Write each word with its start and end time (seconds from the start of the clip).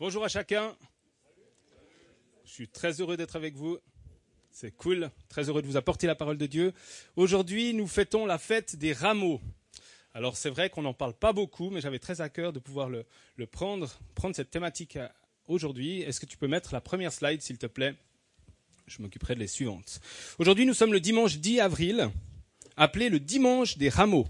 Bonjour 0.00 0.24
à 0.24 0.28
chacun. 0.28 0.74
Je 2.44 2.50
suis 2.50 2.66
très 2.66 3.00
heureux 3.00 3.16
d'être 3.16 3.36
avec 3.36 3.54
vous. 3.54 3.78
C'est 4.50 4.72
cool. 4.72 5.08
Très 5.28 5.48
heureux 5.48 5.62
de 5.62 5.68
vous 5.68 5.76
apporter 5.76 6.08
la 6.08 6.16
parole 6.16 6.36
de 6.36 6.46
Dieu. 6.46 6.72
Aujourd'hui, 7.14 7.74
nous 7.74 7.86
fêtons 7.86 8.26
la 8.26 8.38
fête 8.38 8.74
des 8.74 8.92
rameaux. 8.92 9.40
Alors 10.12 10.36
c'est 10.36 10.50
vrai 10.50 10.68
qu'on 10.68 10.82
n'en 10.82 10.94
parle 10.94 11.14
pas 11.14 11.32
beaucoup, 11.32 11.70
mais 11.70 11.80
j'avais 11.80 12.00
très 12.00 12.20
à 12.20 12.28
cœur 12.28 12.52
de 12.52 12.58
pouvoir 12.58 12.90
le, 12.90 13.06
prendre, 13.46 13.88
prendre 14.16 14.34
cette 14.34 14.50
thématique 14.50 14.98
aujourd'hui. 15.46 16.00
Est-ce 16.00 16.18
que 16.18 16.26
tu 16.26 16.38
peux 16.38 16.48
mettre 16.48 16.74
la 16.74 16.80
première 16.80 17.12
slide, 17.12 17.40
s'il 17.40 17.58
te 17.58 17.66
plaît? 17.66 17.94
Je 18.88 19.00
m'occuperai 19.00 19.36
de 19.36 19.40
les 19.40 19.46
suivantes. 19.46 20.00
Aujourd'hui, 20.40 20.66
nous 20.66 20.74
sommes 20.74 20.92
le 20.92 21.00
dimanche 21.00 21.36
10 21.38 21.60
avril, 21.60 22.10
appelé 22.76 23.10
le 23.10 23.20
dimanche 23.20 23.78
des 23.78 23.90
rameaux. 23.90 24.26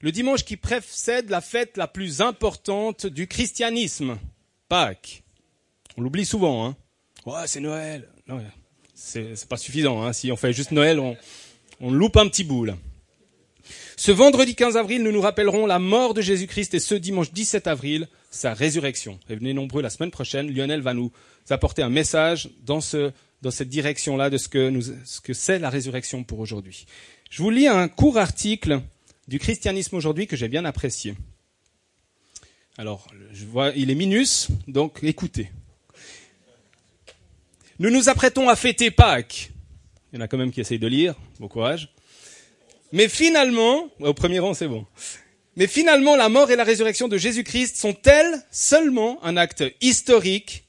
Le 0.00 0.10
dimanche 0.10 0.44
qui 0.44 0.56
précède 0.56 1.30
la 1.30 1.40
fête 1.40 1.76
la 1.76 1.86
plus 1.86 2.20
importante 2.20 3.06
du 3.06 3.28
christianisme, 3.28 4.18
Pâques. 4.68 5.22
On 5.96 6.02
l'oublie 6.02 6.26
souvent, 6.26 6.66
hein. 6.66 6.76
Ouais, 7.24 7.46
c'est 7.46 7.60
Noël. 7.60 8.08
Non, 8.28 8.40
c'est 8.94 9.48
pas 9.48 9.56
suffisant. 9.56 10.02
Hein. 10.02 10.12
Si 10.12 10.30
on 10.30 10.36
fait 10.36 10.52
juste 10.52 10.70
Noël, 10.70 11.00
on, 11.00 11.16
on 11.80 11.90
loupe 11.90 12.16
un 12.16 12.28
petit 12.28 12.44
bout 12.44 12.64
là. 12.64 12.76
Ce 13.96 14.12
vendredi 14.12 14.54
15 14.54 14.76
avril, 14.76 15.02
nous 15.02 15.10
nous 15.10 15.20
rappellerons 15.20 15.66
la 15.66 15.78
mort 15.78 16.14
de 16.14 16.20
Jésus-Christ 16.20 16.74
et 16.74 16.78
ce 16.78 16.94
dimanche 16.94 17.32
17 17.32 17.66
avril, 17.66 18.08
sa 18.30 18.52
résurrection. 18.54 19.18
Et 19.28 19.36
venez 19.36 19.54
nombreux 19.54 19.82
la 19.82 19.90
semaine 19.90 20.10
prochaine. 20.10 20.54
Lionel 20.54 20.82
va 20.82 20.94
nous 20.94 21.10
apporter 21.48 21.82
un 21.82 21.88
message 21.88 22.50
dans, 22.62 22.80
ce, 22.80 23.10
dans 23.42 23.50
cette 23.50 23.68
direction-là 23.68 24.30
de 24.30 24.36
ce 24.36 24.48
que, 24.48 24.68
nous, 24.68 24.82
ce 24.82 25.20
que 25.20 25.32
c'est 25.32 25.58
la 25.58 25.70
résurrection 25.70 26.24
pour 26.24 26.40
aujourd'hui. 26.40 26.86
Je 27.30 27.42
vous 27.42 27.50
lis 27.50 27.68
un 27.68 27.88
court 27.88 28.18
article 28.18 28.80
du 29.28 29.38
christianisme 29.38 29.96
aujourd'hui 29.96 30.26
que 30.26 30.36
j'ai 30.36 30.48
bien 30.48 30.64
apprécié. 30.64 31.14
Alors, 32.78 33.06
je 33.32 33.46
vois, 33.46 33.70
il 33.70 33.90
est 33.90 33.94
minus, 33.94 34.48
donc 34.68 34.98
écoutez. 35.02 35.50
Nous 37.78 37.88
nous 37.88 38.10
apprêtons 38.10 38.50
à 38.50 38.56
fêter 38.56 38.90
Pâques. 38.90 39.50
Il 40.12 40.16
y 40.16 40.18
en 40.18 40.24
a 40.24 40.28
quand 40.28 40.36
même 40.36 40.50
qui 40.50 40.60
essayent 40.60 40.78
de 40.78 40.86
lire. 40.86 41.14
Bon 41.40 41.48
courage. 41.48 41.88
Mais 42.92 43.08
finalement, 43.08 43.88
au 44.00 44.12
premier 44.12 44.40
rang, 44.40 44.52
c'est 44.52 44.68
bon. 44.68 44.84
Mais 45.56 45.66
finalement, 45.66 46.16
la 46.16 46.28
mort 46.28 46.50
et 46.50 46.56
la 46.56 46.64
résurrection 46.64 47.08
de 47.08 47.16
Jésus-Christ 47.16 47.76
sont-elles 47.76 48.44
seulement 48.50 49.24
un 49.24 49.38
acte 49.38 49.64
historique 49.80 50.64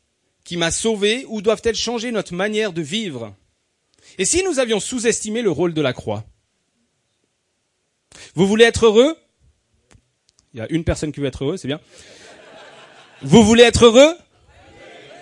qui 0.45 0.55
m'a 0.55 0.71
sauvé 0.71 1.25
ou 1.27 1.41
doivent-elles 1.41 1.75
changer 1.75 2.11
notre 2.11 2.33
manière 2.33 2.71
de 2.71 2.81
vivre? 2.81 3.35
Et 4.17 4.23
si 4.23 4.43
nous 4.43 4.59
avions 4.59 4.79
sous-estimé 4.79 5.41
le 5.41 5.51
rôle 5.51 5.73
de 5.73 5.81
la 5.81 5.91
croix? 5.91 6.23
Vous 8.33 8.47
voulez 8.47 8.63
être 8.63 8.85
heureux? 8.85 9.17
Il 10.53 10.59
y 10.59 10.61
a 10.61 10.67
une 10.69 10.83
personne 10.83 11.11
qui 11.11 11.19
veut 11.19 11.27
être 11.27 11.43
heureux, 11.43 11.57
c'est 11.57 11.67
bien. 11.67 11.79
Vous 13.21 13.43
voulez 13.43 13.63
être 13.63 13.85
heureux? 13.85 14.15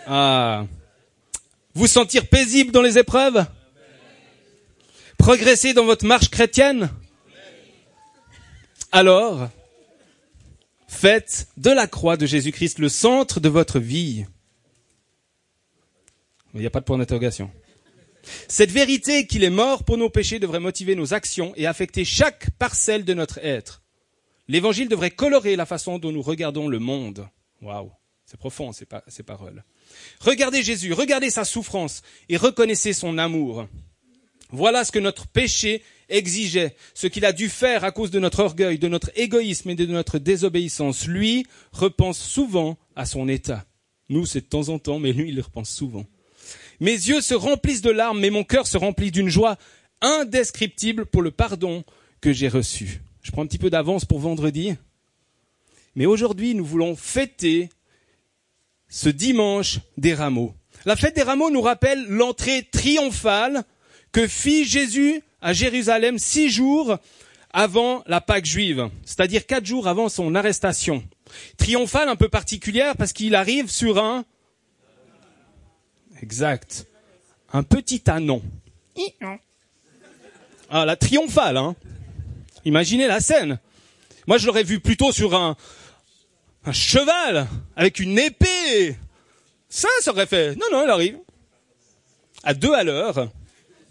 Ah. 0.08 0.66
Vous 1.74 1.88
sentir 1.88 2.28
paisible 2.28 2.72
dans 2.72 2.82
les 2.82 2.98
épreuves? 2.98 3.46
Progresser 5.18 5.74
dans 5.74 5.86
votre 5.86 6.06
marche 6.06 6.30
chrétienne? 6.30 6.90
Alors, 8.92 9.50
faites 10.88 11.48
de 11.58 11.72
la 11.72 11.88
croix 11.88 12.18
de 12.18 12.26
Jésus-Christ 12.26 12.80
le 12.80 12.90
centre 12.90 13.40
de 13.40 13.50
votre 13.50 13.80
vie. 13.80 14.26
Il 16.54 16.62
n'y 16.62 16.68
a 16.68 16.70
pas 16.70 16.80
de 16.80 16.86
point 16.86 16.98
d'interrogation. 16.98 17.52
Cette 18.48 18.72
vérité 18.72 19.28
qu'il 19.28 19.44
est 19.44 19.50
mort 19.50 19.84
pour 19.84 19.98
nos 19.98 20.10
péchés 20.10 20.40
devrait 20.40 20.60
motiver 20.60 20.96
nos 20.96 21.14
actions 21.14 21.54
et 21.58 21.68
affecter 21.68 22.06
chaque 22.06 22.52
parcelle 22.52 23.04
de 23.04 23.14
notre 23.14 23.40
être. 23.40 23.82
L'évangile 24.48 24.90
devrait 24.90 25.12
colorer 25.12 25.56
la 25.56 25.66
façon 25.66 25.98
dont 25.98 26.12
nous 26.12 26.22
regardons 26.22 26.68
le 26.68 26.80
monde. 26.80 27.28
Waouh, 27.62 27.92
c'est 28.26 28.38
profond 28.38 28.72
ces, 28.74 28.86
paroles. 29.24 29.64
Regardez 30.20 30.62
Jésus, 30.62 30.94
regardez 30.94 31.30
sa 31.30 31.46
souffrance 31.46 32.02
et 32.30 32.38
reconnaissez 32.38 32.94
son 32.94 33.18
amour. 33.18 33.68
Voilà 34.52 34.84
ce 34.84 34.92
que 34.92 35.00
notre 35.00 35.28
péché 35.28 35.84
exigeait, 36.08 36.76
ce 36.94 37.08
qu'il 37.08 37.26
a 37.26 37.34
dû 37.34 37.50
faire 37.50 37.84
à 37.84 37.92
cause 37.92 38.12
de 38.12 38.20
notre 38.20 38.42
orgueil, 38.42 38.78
de 38.78 38.88
notre 38.88 39.12
égoïsme 39.16 39.72
et 39.72 39.76
de 39.76 39.86
notre 39.88 40.20
désobéissance. 40.20 41.08
Lui 41.08 41.48
repense 41.72 42.20
souvent 42.20 42.78
à 42.96 43.06
son 43.06 43.28
état. 43.28 43.66
Nous, 44.10 44.28
c'est 44.28 44.42
de 44.42 44.46
temps 44.46 44.70
en 44.70 44.78
temps, 44.78 45.00
mais 45.00 45.14
lui, 45.14 45.30
il 45.30 45.42
repense 45.42 45.72
souvent. 45.72 46.06
Mes 46.80 46.92
yeux 46.92 47.22
se 47.22 47.34
remplissent 47.34 47.82
de 47.82 47.90
larmes, 47.90 48.20
mais 48.20 48.30
mon 48.30 48.44
cœur 48.44 48.68
se 48.68 48.78
remplit 48.78 49.10
d'une 49.10 49.30
joie 49.30 49.58
indescriptible 50.02 51.08
pour 51.08 51.24
le 51.24 51.32
pardon 51.32 51.84
que 52.22 52.34
j'ai 52.34 52.50
reçu. 52.50 53.02
Je 53.26 53.32
prends 53.32 53.42
un 53.42 53.48
petit 53.48 53.58
peu 53.58 53.72
d'avance 53.72 54.06
pour 54.06 54.20
vendredi. 54.20 54.76
Mais 55.96 56.06
aujourd'hui, 56.06 56.54
nous 56.54 56.64
voulons 56.64 56.96
fêter 56.96 57.70
ce 58.88 59.10
dimanche 59.10 59.80
des 59.98 60.14
rameaux. 60.14 60.54
La 60.86 60.96
fête 60.96 61.16
des 61.16 61.24
rameaux 61.24 61.50
nous 61.50 61.64
rappelle 61.64 62.06
l'entrée 62.08 62.70
triomphale 62.72 63.64
que 64.12 64.28
fit 64.28 64.64
Jésus 64.64 65.24
à 65.42 65.54
Jérusalem 65.54 66.20
six 66.20 66.52
jours 66.52 67.00
avant 67.52 68.04
la 68.06 68.22
Pâque 68.22 68.46
juive, 68.46 68.92
c'est-à-dire 69.06 69.48
quatre 69.48 69.66
jours 69.66 69.88
avant 69.88 70.08
son 70.08 70.36
arrestation. 70.36 71.04
Triomphale 71.58 72.10
un 72.10 72.16
peu 72.16 72.30
particulière 72.30 72.96
parce 72.96 73.12
qu'il 73.12 73.34
arrive 73.34 73.72
sur 73.72 73.98
un... 73.98 74.24
Exact. 76.22 76.86
Un 77.52 77.64
petit 77.64 78.04
anon. 78.06 78.44
Ah, 80.70 80.86
la 80.86 80.96
triomphale, 80.96 81.58
hein. 81.58 81.76
Imaginez 82.66 83.08
la 83.08 83.20
scène. 83.20 83.60
Moi, 84.28 84.38
je 84.38 84.48
l'aurais 84.48 84.64
vu 84.64 84.80
plutôt 84.80 85.12
sur 85.12 85.36
un, 85.36 85.56
un 86.66 86.72
cheval 86.72 87.48
avec 87.76 88.00
une 88.00 88.18
épée. 88.18 88.96
Ça, 89.70 89.88
ça 90.02 90.12
aurait 90.12 90.26
fait. 90.26 90.56
Non, 90.56 90.66
non, 90.72 90.84
il 90.84 90.90
arrive. 90.90 91.20
À 92.44 92.54
deux 92.54 92.74
à 92.74 92.84
l'heure. 92.84 93.32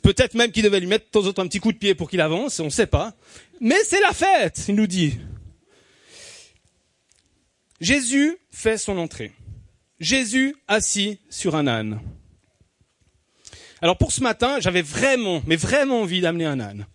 Peut-être 0.03 0.35
même 0.35 0.53
qu'il 0.53 0.65
devait 0.65 0.81
lui 0.81 0.87
mettre 0.87 1.07
de 1.07 1.11
temps 1.11 1.27
en 1.27 1.33
temps 1.33 1.43
un 1.43 1.47
petit 1.47 1.61
coup 1.61 1.73
de 1.73 1.79
pied 1.79 1.95
pour 1.95 2.11
qu'il 2.11 2.21
avance, 2.21 2.61
on 2.61 2.65
ne 2.65 2.71
sait 2.71 2.87
pas. 2.87 3.15
Mais 3.61 3.83
c'est 3.85 4.01
la 4.01 4.13
fête, 4.13 4.65
il 4.69 4.75
nous 4.75 4.87
dit. 4.87 5.19
Jésus 7.81 8.37
fait 8.51 8.77
son 8.77 8.99
entrée. 8.99 9.33
Jésus 10.01 10.57
assis 10.69 11.19
sur 11.31 11.55
un 11.55 11.67
âne. 11.67 12.01
Alors 13.81 13.97
pour 13.97 14.13
ce 14.13 14.23
matin, 14.23 14.59
j'avais 14.61 14.83
vraiment, 14.83 15.43
mais 15.47 15.57
vraiment 15.57 16.03
envie 16.03 16.21
d'amener 16.21 16.47
un 16.47 16.61
âne. 16.61 16.87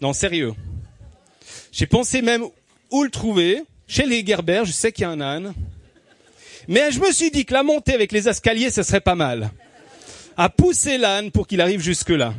Non, 0.00 0.12
sérieux. 0.12 0.54
J'ai 1.74 1.88
pensé 1.88 2.22
même 2.22 2.44
où 2.92 3.02
le 3.02 3.10
trouver. 3.10 3.64
Chez 3.88 4.06
les 4.06 4.24
Gerber, 4.24 4.62
je 4.64 4.70
sais 4.70 4.92
qu'il 4.92 5.02
y 5.02 5.06
a 5.06 5.10
un 5.10 5.20
âne. 5.20 5.52
Mais 6.68 6.92
je 6.92 7.00
me 7.00 7.10
suis 7.10 7.32
dit 7.32 7.44
que 7.44 7.52
la 7.52 7.64
montée 7.64 7.92
avec 7.92 8.12
les 8.12 8.28
escaliers, 8.28 8.70
ce 8.70 8.84
serait 8.84 9.00
pas 9.00 9.16
mal. 9.16 9.50
À 10.36 10.48
pousser 10.48 10.98
l'âne 10.98 11.32
pour 11.32 11.48
qu'il 11.48 11.60
arrive 11.60 11.80
jusque-là. 11.80 12.32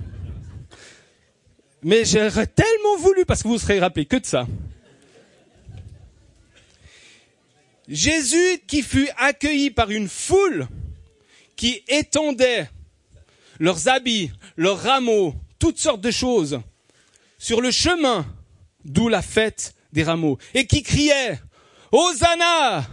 Mais 1.83 2.05
j'aurais 2.05 2.47
tellement 2.47 2.97
voulu, 2.97 3.25
parce 3.25 3.43
que 3.43 3.49
vous 3.49 3.59
serez 3.59 3.79
rappelé 3.79 4.05
que 4.05 4.15
de 4.15 4.25
ça. 4.25 4.47
Jésus 7.89 8.61
qui 8.65 8.81
fut 8.81 9.09
accueilli 9.17 9.69
par 9.69 9.91
une 9.91 10.07
foule 10.07 10.67
qui 11.57 11.83
étendait 11.89 12.69
leurs 13.59 13.89
habits, 13.89 14.31
leurs 14.55 14.79
rameaux, 14.79 15.35
toutes 15.59 15.77
sortes 15.77 16.01
de 16.01 16.11
choses 16.11 16.61
sur 17.37 17.59
le 17.59 17.69
chemin 17.69 18.25
d'où 18.85 19.09
la 19.09 19.21
fête 19.21 19.75
des 19.91 20.03
rameaux, 20.03 20.37
et 20.53 20.65
qui 20.65 20.83
criait, 20.83 21.39
Hosanna 21.91 22.85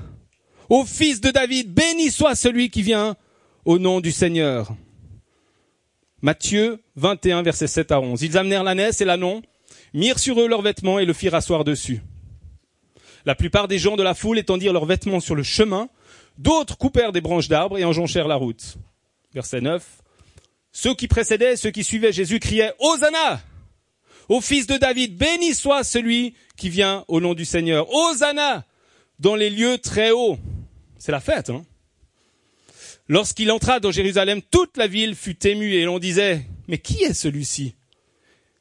au 0.68 0.86
fils 0.86 1.20
de 1.20 1.30
David, 1.30 1.74
béni 1.74 2.10
soit 2.10 2.34
celui 2.34 2.70
qui 2.70 2.80
vient 2.80 3.14
au 3.66 3.78
nom 3.78 4.00
du 4.00 4.10
Seigneur. 4.10 4.74
Matthieu 6.22 6.82
21, 6.96 7.42
verset 7.42 7.66
7 7.66 7.92
à 7.92 8.00
11. 8.00 8.22
Ils 8.22 8.38
amenèrent 8.38 8.64
l'ânesse 8.64 9.02
et 9.02 9.04
l'anon, 9.04 9.42
mirent 9.92 10.18
sur 10.18 10.40
eux 10.40 10.48
leurs 10.48 10.62
vêtements 10.62 10.98
et 10.98 11.04
le 11.04 11.12
firent 11.12 11.34
asseoir 11.34 11.64
dessus. 11.64 12.00
La 13.26 13.34
plupart 13.34 13.68
des 13.68 13.78
gens 13.78 13.96
de 13.96 14.02
la 14.02 14.14
foule 14.14 14.38
étendirent 14.38 14.72
leurs 14.72 14.86
vêtements 14.86 15.20
sur 15.20 15.34
le 15.34 15.42
chemin, 15.42 15.90
d'autres 16.38 16.78
coupèrent 16.78 17.12
des 17.12 17.20
branches 17.20 17.48
d'arbres 17.48 17.76
et 17.76 17.84
enjonchèrent 17.84 18.28
la 18.28 18.36
route. 18.36 18.76
Verset 19.34 19.60
9. 19.60 19.84
Ceux 20.72 20.94
qui 20.94 21.06
précédaient, 21.06 21.56
ceux 21.56 21.70
qui 21.70 21.84
suivaient 21.84 22.12
Jésus 22.12 22.40
criaient 22.40 22.72
Hosanna 22.78 23.42
au 24.32 24.40
fils 24.40 24.66
de 24.66 24.78
David, 24.78 25.18
béni 25.18 25.54
soit 25.54 25.84
celui 25.84 26.34
qui 26.56 26.70
vient 26.70 27.04
au 27.06 27.20
nom 27.20 27.34
du 27.34 27.44
Seigneur. 27.44 27.92
Hosanna 27.92 28.64
dans 29.18 29.34
les 29.34 29.50
lieux 29.50 29.76
très 29.76 30.10
hauts. 30.10 30.38
C'est 30.98 31.12
la 31.12 31.20
fête, 31.20 31.50
hein 31.50 31.66
Lorsqu'il 33.08 33.50
entra 33.50 33.78
dans 33.78 33.90
Jérusalem, 33.90 34.40
toute 34.50 34.78
la 34.78 34.86
ville 34.86 35.14
fut 35.16 35.46
émue 35.46 35.74
et 35.74 35.84
l'on 35.84 35.98
disait, 35.98 36.46
mais 36.66 36.78
qui 36.78 37.02
est 37.02 37.12
celui-ci? 37.12 37.74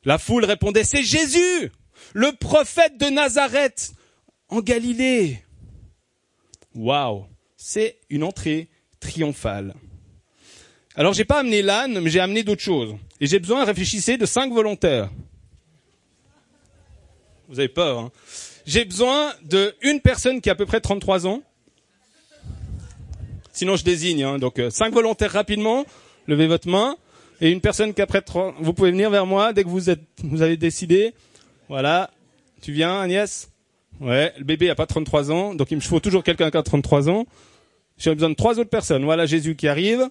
La 0.04 0.18
foule 0.18 0.44
répondait, 0.44 0.84
c'est 0.84 1.04
Jésus, 1.04 1.72
le 2.14 2.34
prophète 2.34 2.98
de 2.98 3.06
Nazareth, 3.06 3.94
en 4.50 4.60
Galilée. 4.60 5.42
Waouh! 6.76 7.28
C'est 7.56 8.00
une 8.10 8.24
entrée 8.24 8.68
triomphale. 9.00 9.74
Alors 10.96 11.14
j'ai 11.14 11.24
pas 11.24 11.40
amené 11.40 11.62
l'âne, 11.62 12.02
mais 12.02 12.10
j'ai 12.10 12.20
amené 12.20 12.44
d'autres 12.44 12.62
choses. 12.62 12.98
Et 13.22 13.28
j'ai 13.28 13.40
besoin, 13.40 13.64
réfléchissez, 13.64 14.18
de 14.18 14.26
cinq 14.26 14.52
volontaires. 14.52 15.10
Vous 17.52 17.60
avez 17.60 17.68
peur, 17.68 18.00
hein 18.00 18.12
J'ai 18.66 18.86
besoin 18.86 19.34
de 19.44 19.76
une 19.82 20.00
personne 20.00 20.40
qui 20.40 20.50
a 20.50 20.54
à 20.54 20.56
peu 20.56 20.66
près 20.66 20.80
33 20.80 21.28
ans. 21.28 21.42
Sinon, 23.52 23.76
je 23.76 23.84
désigne. 23.84 24.24
Hein. 24.24 24.40
Donc, 24.40 24.58
euh, 24.58 24.70
cinq 24.70 24.94
volontaires 24.94 25.34
rapidement. 25.34 25.86
Levez 26.28 26.48
votre 26.48 26.70
main. 26.70 26.96
Et 27.42 27.50
une 27.52 27.60
personne 27.60 27.94
qui 27.94 28.02
après 28.02 28.22
trois, 28.22 28.56
vous 28.60 28.72
pouvez 28.72 28.92
venir 28.92 29.10
vers 29.10 29.26
moi 29.26 29.52
dès 29.52 29.64
que 29.64 29.70
vous 29.70 29.90
êtes, 29.90 30.00
vous 30.24 30.42
avez 30.42 30.56
décidé. 30.56 31.14
Voilà. 31.68 32.10
Tu 32.62 32.72
viens, 32.72 33.02
Agnès? 33.02 33.50
Ouais. 34.00 34.32
Le 34.38 34.46
bébé 34.46 34.70
a 34.70 34.76
pas 34.76 34.86
33 34.86 35.32
ans, 35.32 35.54
donc 35.54 35.72
il 35.72 35.76
me 35.76 35.82
faut 35.82 36.00
toujours 36.00 36.24
quelqu'un 36.24 36.50
qui 36.52 36.58
a 36.58 36.64
33 36.64 37.10
ans. 37.10 37.26
J'ai 37.98 38.14
besoin 38.14 38.30
de 38.30 38.36
trois 38.36 38.60
autres 38.60 38.70
personnes. 38.70 39.04
Voilà 39.04 39.26
Jésus 39.26 39.56
qui 39.56 39.68
arrive. 39.68 40.08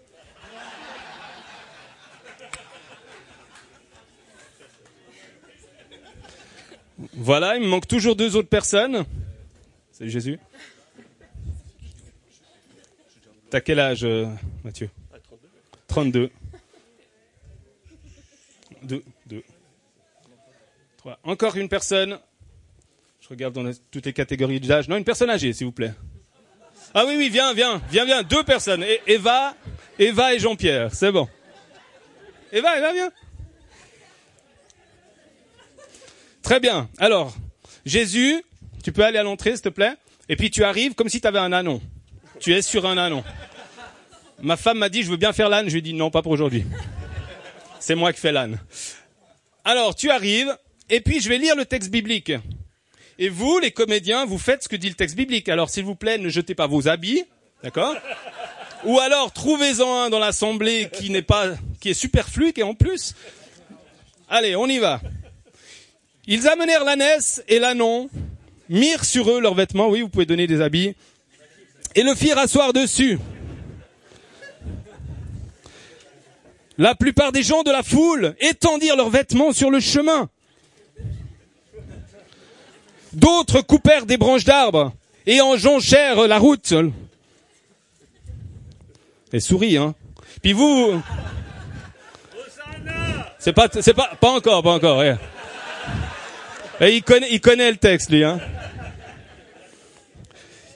Voilà, 7.15 7.57
il 7.57 7.63
me 7.63 7.69
manque 7.69 7.87
toujours 7.87 8.15
deux 8.15 8.37
autres 8.37 8.49
personnes. 8.49 9.05
Salut 9.91 10.11
Jésus. 10.11 10.39
T'as 13.49 13.61
quel 13.61 13.81
âge, 13.81 14.05
euh, 14.05 14.27
Mathieu? 14.63 14.91
32. 15.89 16.31
2, 18.83 19.03
2, 19.27 19.43
3. 20.99 21.19
Encore 21.25 21.57
une 21.57 21.69
personne. 21.69 22.19
Je 23.21 23.29
regarde 23.29 23.55
dans 23.55 23.71
toutes 23.91 24.07
les 24.07 24.13
catégories 24.13 24.61
d'âge. 24.61 24.89
Non, 24.89 24.97
une 24.97 25.05
personne 25.05 25.31
âgée, 25.31 25.53
s'il 25.53 25.67
vous 25.67 25.73
plaît. 25.73 25.93
Ah 26.95 27.05
oui, 27.07 27.15
oui, 27.17 27.29
viens, 27.29 27.55
viens, 27.55 27.81
viens, 27.91 28.05
viens. 28.05 28.23
Deux 28.23 28.45
personnes. 28.45 28.85
Eva, 29.07 29.55
Eva 29.99 30.35
et 30.35 30.39
Jean-Pierre. 30.39 30.95
C'est 30.95 31.13
bon. 31.13 31.29
Eva, 32.53 32.79
Eva, 32.79 32.93
viens. 32.93 33.11
Très 36.51 36.59
bien. 36.59 36.89
Alors, 36.99 37.33
Jésus, 37.87 38.43
tu 38.83 38.91
peux 38.91 39.05
aller 39.05 39.19
à 39.19 39.23
l'entrée, 39.23 39.53
s'il 39.53 39.61
te 39.61 39.69
plaît. 39.69 39.93
Et 40.29 40.35
puis 40.35 40.51
tu 40.51 40.65
arrives 40.65 40.97
comme 40.97 41.09
si 41.09 41.21
tu 41.21 41.29
avais 41.29 41.39
un 41.39 41.53
anon. 41.53 41.81
Tu 42.41 42.53
es 42.53 42.61
sur 42.61 42.87
un 42.87 42.99
anon. 42.99 43.23
Ma 44.43 44.57
femme 44.57 44.79
m'a 44.79 44.89
dit, 44.89 45.05
je 45.05 45.11
veux 45.13 45.17
bien 45.17 45.33
faire 45.33 45.49
l'âne. 45.49 45.67
Je 45.67 45.75
lui 45.75 45.79
ai 45.79 45.83
dit, 45.83 45.95
non, 45.95 46.11
pas 46.11 46.23
pour 46.23 46.33
aujourd'hui. 46.33 46.65
C'est 47.79 47.95
moi 47.95 48.13
qui 48.13 48.19
fais 48.19 48.33
l'âne. 48.33 48.59
Alors, 49.65 49.95
tu 49.95 50.11
arrives, 50.11 50.53
et 50.89 51.01
puis 51.01 51.21
je 51.21 51.29
vais 51.29 51.39
lire 51.39 51.55
le 51.55 51.67
texte 51.67 51.89
biblique. 51.89 52.33
Et 53.21 53.29
vous, 53.29 53.61
les 53.61 53.71
comédiens, 53.71 54.25
vous 54.25 54.39
faites 54.39 54.65
ce 54.65 54.69
que 54.69 54.75
dit 54.75 54.89
le 54.89 54.97
texte 54.97 55.15
biblique. 55.15 55.49
Alors, 55.49 55.71
s'il 55.71 55.85
vous 55.85 55.95
plaît, 55.95 56.19
ne 56.19 56.31
jetez 56.31 56.57
pas 56.57 56.67
vos 56.67 56.89
habits, 56.89 57.23
d'accord? 57.63 57.95
Ou 58.87 58.99
alors, 58.99 59.33
trouvez-en 59.33 60.03
un 60.03 60.11
dans 60.11 60.19
l'assemblée 60.19 60.91
qui 60.93 61.11
n'est 61.11 61.23
pas, 61.23 61.51
qui 61.81 61.91
est 61.91 61.95
superflu, 61.95 62.53
qui 62.53 62.59
est 62.59 62.65
en 62.65 62.75
plus. 62.75 63.15
Allez, 64.29 64.57
on 64.57 64.67
y 64.67 64.79
va. 64.79 65.01
Ils 66.33 66.47
amenèrent 66.47 66.85
l'ânesse 66.85 67.43
et 67.49 67.59
l'anon, 67.59 68.09
mirent 68.69 69.05
sur 69.05 69.33
eux 69.33 69.41
leurs 69.41 69.57
vêtements, 69.57 69.89
oui, 69.89 70.01
vous 70.01 70.09
pouvez 70.09 70.27
donner 70.27 70.47
des 70.47 70.61
habits, 70.61 70.95
et 71.97 72.05
le 72.05 72.15
firent 72.15 72.39
asseoir 72.39 72.73
dessus. 72.73 73.19
La 76.79 76.95
plupart 76.95 77.33
des 77.33 77.43
gens 77.43 77.65
de 77.65 77.73
la 77.73 77.83
foule 77.83 78.37
étendirent 78.39 78.95
leurs 78.95 79.11
vêtements 79.11 79.53
sur 79.53 79.73
le 79.73 79.81
chemin. 79.81 80.29
D'autres 83.13 83.61
coupèrent 83.61 84.07
des 84.07 84.17
branches 84.17 84.45
d'arbres 84.45 84.93
et 85.27 85.41
en 85.41 85.57
jonchèrent 85.57 86.29
la 86.29 86.39
route. 86.39 86.73
Et 89.33 89.41
souris, 89.41 89.77
hein. 89.77 89.97
Puis 90.43 90.53
vous, 90.53 91.03
c'est 93.41 93.53
pas, 93.53 93.69
c'est 93.81 93.95
pas, 93.95 94.13
pas 94.21 94.31
encore, 94.31 94.63
pas 94.63 94.75
encore. 94.75 95.03
Et 96.81 96.97
il 96.97 97.03
connaît, 97.03 97.29
il 97.31 97.41
connaît 97.41 97.71
le 97.71 97.77
texte, 97.77 98.11
lui, 98.11 98.25
hein. 98.25 98.41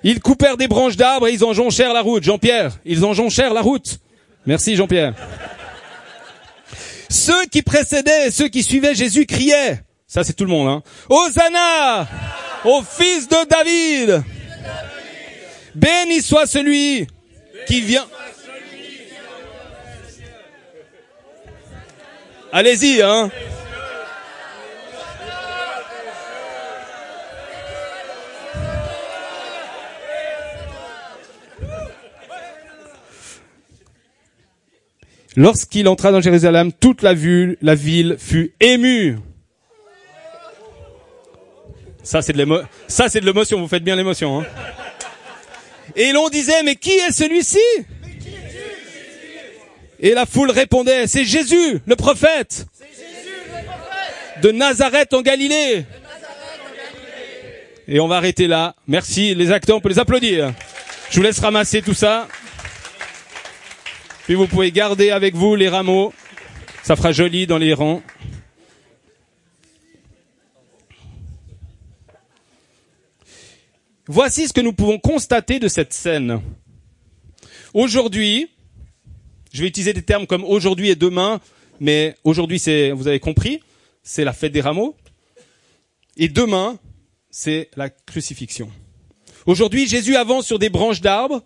Ils 0.02 0.20
coupèrent 0.20 0.58
des 0.58 0.68
branches 0.68 0.96
d'arbres 0.96 1.28
et 1.28 1.32
ils 1.32 1.44
en 1.44 1.54
jonchèrent 1.54 1.94
la 1.94 2.02
route. 2.02 2.22
Jean-Pierre, 2.22 2.78
ils 2.84 3.06
en 3.06 3.14
jonchèrent 3.14 3.54
la 3.54 3.62
route. 3.62 3.98
Merci, 4.44 4.76
Jean-Pierre. 4.76 5.14
Ceux 7.08 7.46
qui 7.46 7.62
précédaient 7.62 8.28
et 8.28 8.30
ceux 8.30 8.48
qui 8.48 8.62
suivaient 8.62 8.94
Jésus 8.94 9.24
criaient. 9.24 9.82
Ça, 10.06 10.22
c'est 10.22 10.34
tout 10.34 10.44
le 10.44 10.50
monde, 10.50 10.68
hein. 10.68 10.82
Hosanna! 11.08 12.06
Au 12.64 12.82
fils 12.82 13.28
de 13.28 13.48
David! 13.48 14.22
Béni 15.74 16.20
soit 16.20 16.46
celui 16.46 17.06
qui 17.66 17.80
vient. 17.80 18.06
Allez-y, 22.52 23.00
hein. 23.00 23.30
Lorsqu'il 35.36 35.88
entra 35.88 36.12
dans 36.12 36.20
Jérusalem, 36.20 36.72
toute 36.72 37.02
la 37.02 37.14
ville, 37.14 37.56
la 37.60 37.74
ville 37.74 38.16
fut 38.18 38.52
émue. 38.60 39.16
Ça, 42.04 42.22
c'est 42.22 42.32
de 42.32 43.24
l'émotion. 43.24 43.60
Vous 43.60 43.68
faites 43.68 43.82
bien 43.82 43.96
l'émotion, 43.96 44.40
hein. 44.40 44.46
Et 45.96 46.12
l'on 46.12 46.28
disait, 46.28 46.62
mais 46.62 46.76
qui 46.76 46.90
est 46.90 47.12
celui-ci? 47.12 47.58
Et 50.00 50.12
la 50.12 50.26
foule 50.26 50.50
répondait, 50.50 51.06
c'est 51.06 51.24
Jésus, 51.24 51.80
le 51.86 51.96
prophète. 51.96 52.66
De 54.42 54.50
Nazareth 54.50 55.14
en 55.14 55.22
Galilée. 55.22 55.84
Et 57.88 58.00
on 58.00 58.08
va 58.08 58.16
arrêter 58.16 58.46
là. 58.46 58.74
Merci. 58.86 59.34
Les 59.34 59.50
acteurs, 59.50 59.76
on 59.76 59.80
peut 59.80 59.88
les 59.88 59.98
applaudir. 59.98 60.52
Je 61.10 61.16
vous 61.16 61.22
laisse 61.22 61.38
ramasser 61.38 61.82
tout 61.82 61.94
ça. 61.94 62.28
Puis 64.24 64.34
vous 64.34 64.46
pouvez 64.46 64.72
garder 64.72 65.10
avec 65.10 65.34
vous 65.34 65.54
les 65.54 65.68
rameaux. 65.68 66.12
Ça 66.82 66.96
fera 66.96 67.12
joli 67.12 67.46
dans 67.46 67.58
les 67.58 67.74
rangs. 67.74 68.02
Voici 74.06 74.48
ce 74.48 74.54
que 74.54 74.62
nous 74.62 74.72
pouvons 74.72 74.98
constater 74.98 75.58
de 75.58 75.68
cette 75.68 75.92
scène. 75.92 76.40
Aujourd'hui, 77.74 78.48
je 79.52 79.60
vais 79.60 79.68
utiliser 79.68 79.92
des 79.92 80.02
termes 80.02 80.26
comme 80.26 80.44
aujourd'hui 80.44 80.88
et 80.88 80.96
demain, 80.96 81.40
mais 81.78 82.14
aujourd'hui 82.24 82.58
c'est, 82.58 82.92
vous 82.92 83.08
avez 83.08 83.20
compris, 83.20 83.60
c'est 84.02 84.24
la 84.24 84.32
fête 84.32 84.52
des 84.52 84.62
rameaux. 84.62 84.96
Et 86.16 86.28
demain, 86.28 86.78
c'est 87.30 87.68
la 87.76 87.90
crucifixion. 87.90 88.70
Aujourd'hui, 89.44 89.86
Jésus 89.86 90.16
avance 90.16 90.46
sur 90.46 90.58
des 90.58 90.70
branches 90.70 91.02
d'arbres, 91.02 91.42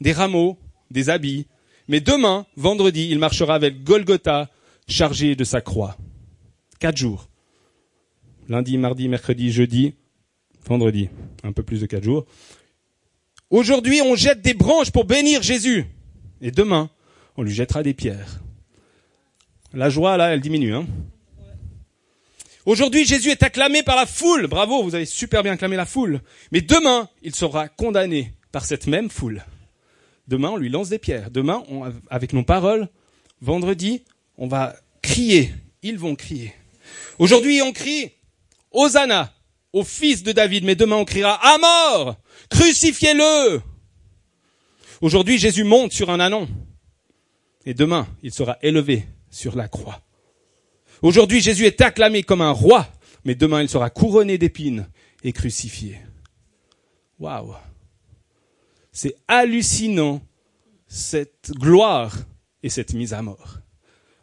des 0.00 0.12
rameaux, 0.12 0.58
des 0.90 1.10
habits, 1.10 1.46
mais 1.88 2.00
demain, 2.00 2.46
vendredi, 2.56 3.08
il 3.10 3.18
marchera 3.18 3.54
avec 3.54 3.82
Golgotha 3.84 4.50
chargé 4.88 5.36
de 5.36 5.44
sa 5.44 5.60
croix. 5.60 5.96
Quatre 6.78 6.96
jours. 6.96 7.28
Lundi, 8.48 8.76
mardi, 8.78 9.08
mercredi, 9.08 9.52
jeudi, 9.52 9.94
vendredi. 10.66 11.08
Un 11.42 11.52
peu 11.52 11.62
plus 11.62 11.80
de 11.80 11.86
quatre 11.86 12.04
jours. 12.04 12.26
Aujourd'hui, 13.50 14.00
on 14.02 14.16
jette 14.16 14.42
des 14.42 14.54
branches 14.54 14.90
pour 14.90 15.04
bénir 15.04 15.42
Jésus. 15.42 15.86
Et 16.40 16.50
demain, 16.50 16.90
on 17.36 17.42
lui 17.42 17.52
jettera 17.52 17.82
des 17.82 17.94
pierres. 17.94 18.40
La 19.74 19.90
joie, 19.90 20.16
là, 20.16 20.32
elle 20.32 20.40
diminue. 20.40 20.74
Hein 20.74 20.86
Aujourd'hui, 22.64 23.04
Jésus 23.04 23.30
est 23.30 23.42
acclamé 23.42 23.82
par 23.82 23.96
la 23.96 24.06
foule. 24.06 24.46
Bravo, 24.46 24.82
vous 24.82 24.94
avez 24.94 25.06
super 25.06 25.42
bien 25.42 25.52
acclamé 25.52 25.76
la 25.76 25.86
foule. 25.86 26.20
Mais 26.52 26.60
demain, 26.60 27.08
il 27.22 27.34
sera 27.34 27.68
condamné 27.68 28.32
par 28.52 28.64
cette 28.64 28.86
même 28.86 29.10
foule. 29.10 29.44
Demain, 30.32 30.48
on 30.52 30.56
lui 30.56 30.70
lance 30.70 30.88
des 30.88 30.98
pierres. 30.98 31.30
Demain, 31.30 31.62
avec 32.08 32.32
nos 32.32 32.42
paroles, 32.42 32.88
vendredi, 33.42 34.02
on 34.38 34.48
va 34.48 34.74
crier. 35.02 35.52
Ils 35.82 35.98
vont 35.98 36.14
crier. 36.14 36.54
Aujourd'hui, 37.18 37.60
on 37.60 37.70
crie 37.72 38.12
Hosanna 38.70 39.30
au 39.74 39.84
fils 39.84 40.22
de 40.22 40.32
David, 40.32 40.64
mais 40.64 40.74
demain 40.74 40.96
on 40.96 41.04
criera 41.04 41.34
à 41.34 41.58
mort, 41.58 42.16
crucifiez-le. 42.48 43.60
Aujourd'hui, 45.02 45.36
Jésus 45.36 45.64
monte 45.64 45.92
sur 45.92 46.08
un 46.08 46.18
anon, 46.18 46.48
et 47.66 47.74
demain, 47.74 48.08
il 48.22 48.32
sera 48.32 48.56
élevé 48.62 49.04
sur 49.30 49.54
la 49.54 49.68
croix. 49.68 50.00
Aujourd'hui, 51.02 51.42
Jésus 51.42 51.66
est 51.66 51.82
acclamé 51.82 52.22
comme 52.22 52.40
un 52.40 52.52
roi, 52.52 52.88
mais 53.26 53.34
demain, 53.34 53.60
il 53.60 53.68
sera 53.68 53.90
couronné 53.90 54.38
d'épines 54.38 54.88
et 55.24 55.34
crucifié. 55.34 55.98
Waouh! 57.18 57.54
C'est 58.92 59.16
hallucinant 59.26 60.20
cette 60.86 61.50
gloire 61.52 62.16
et 62.62 62.68
cette 62.68 62.92
mise 62.92 63.14
à 63.14 63.22
mort. 63.22 63.58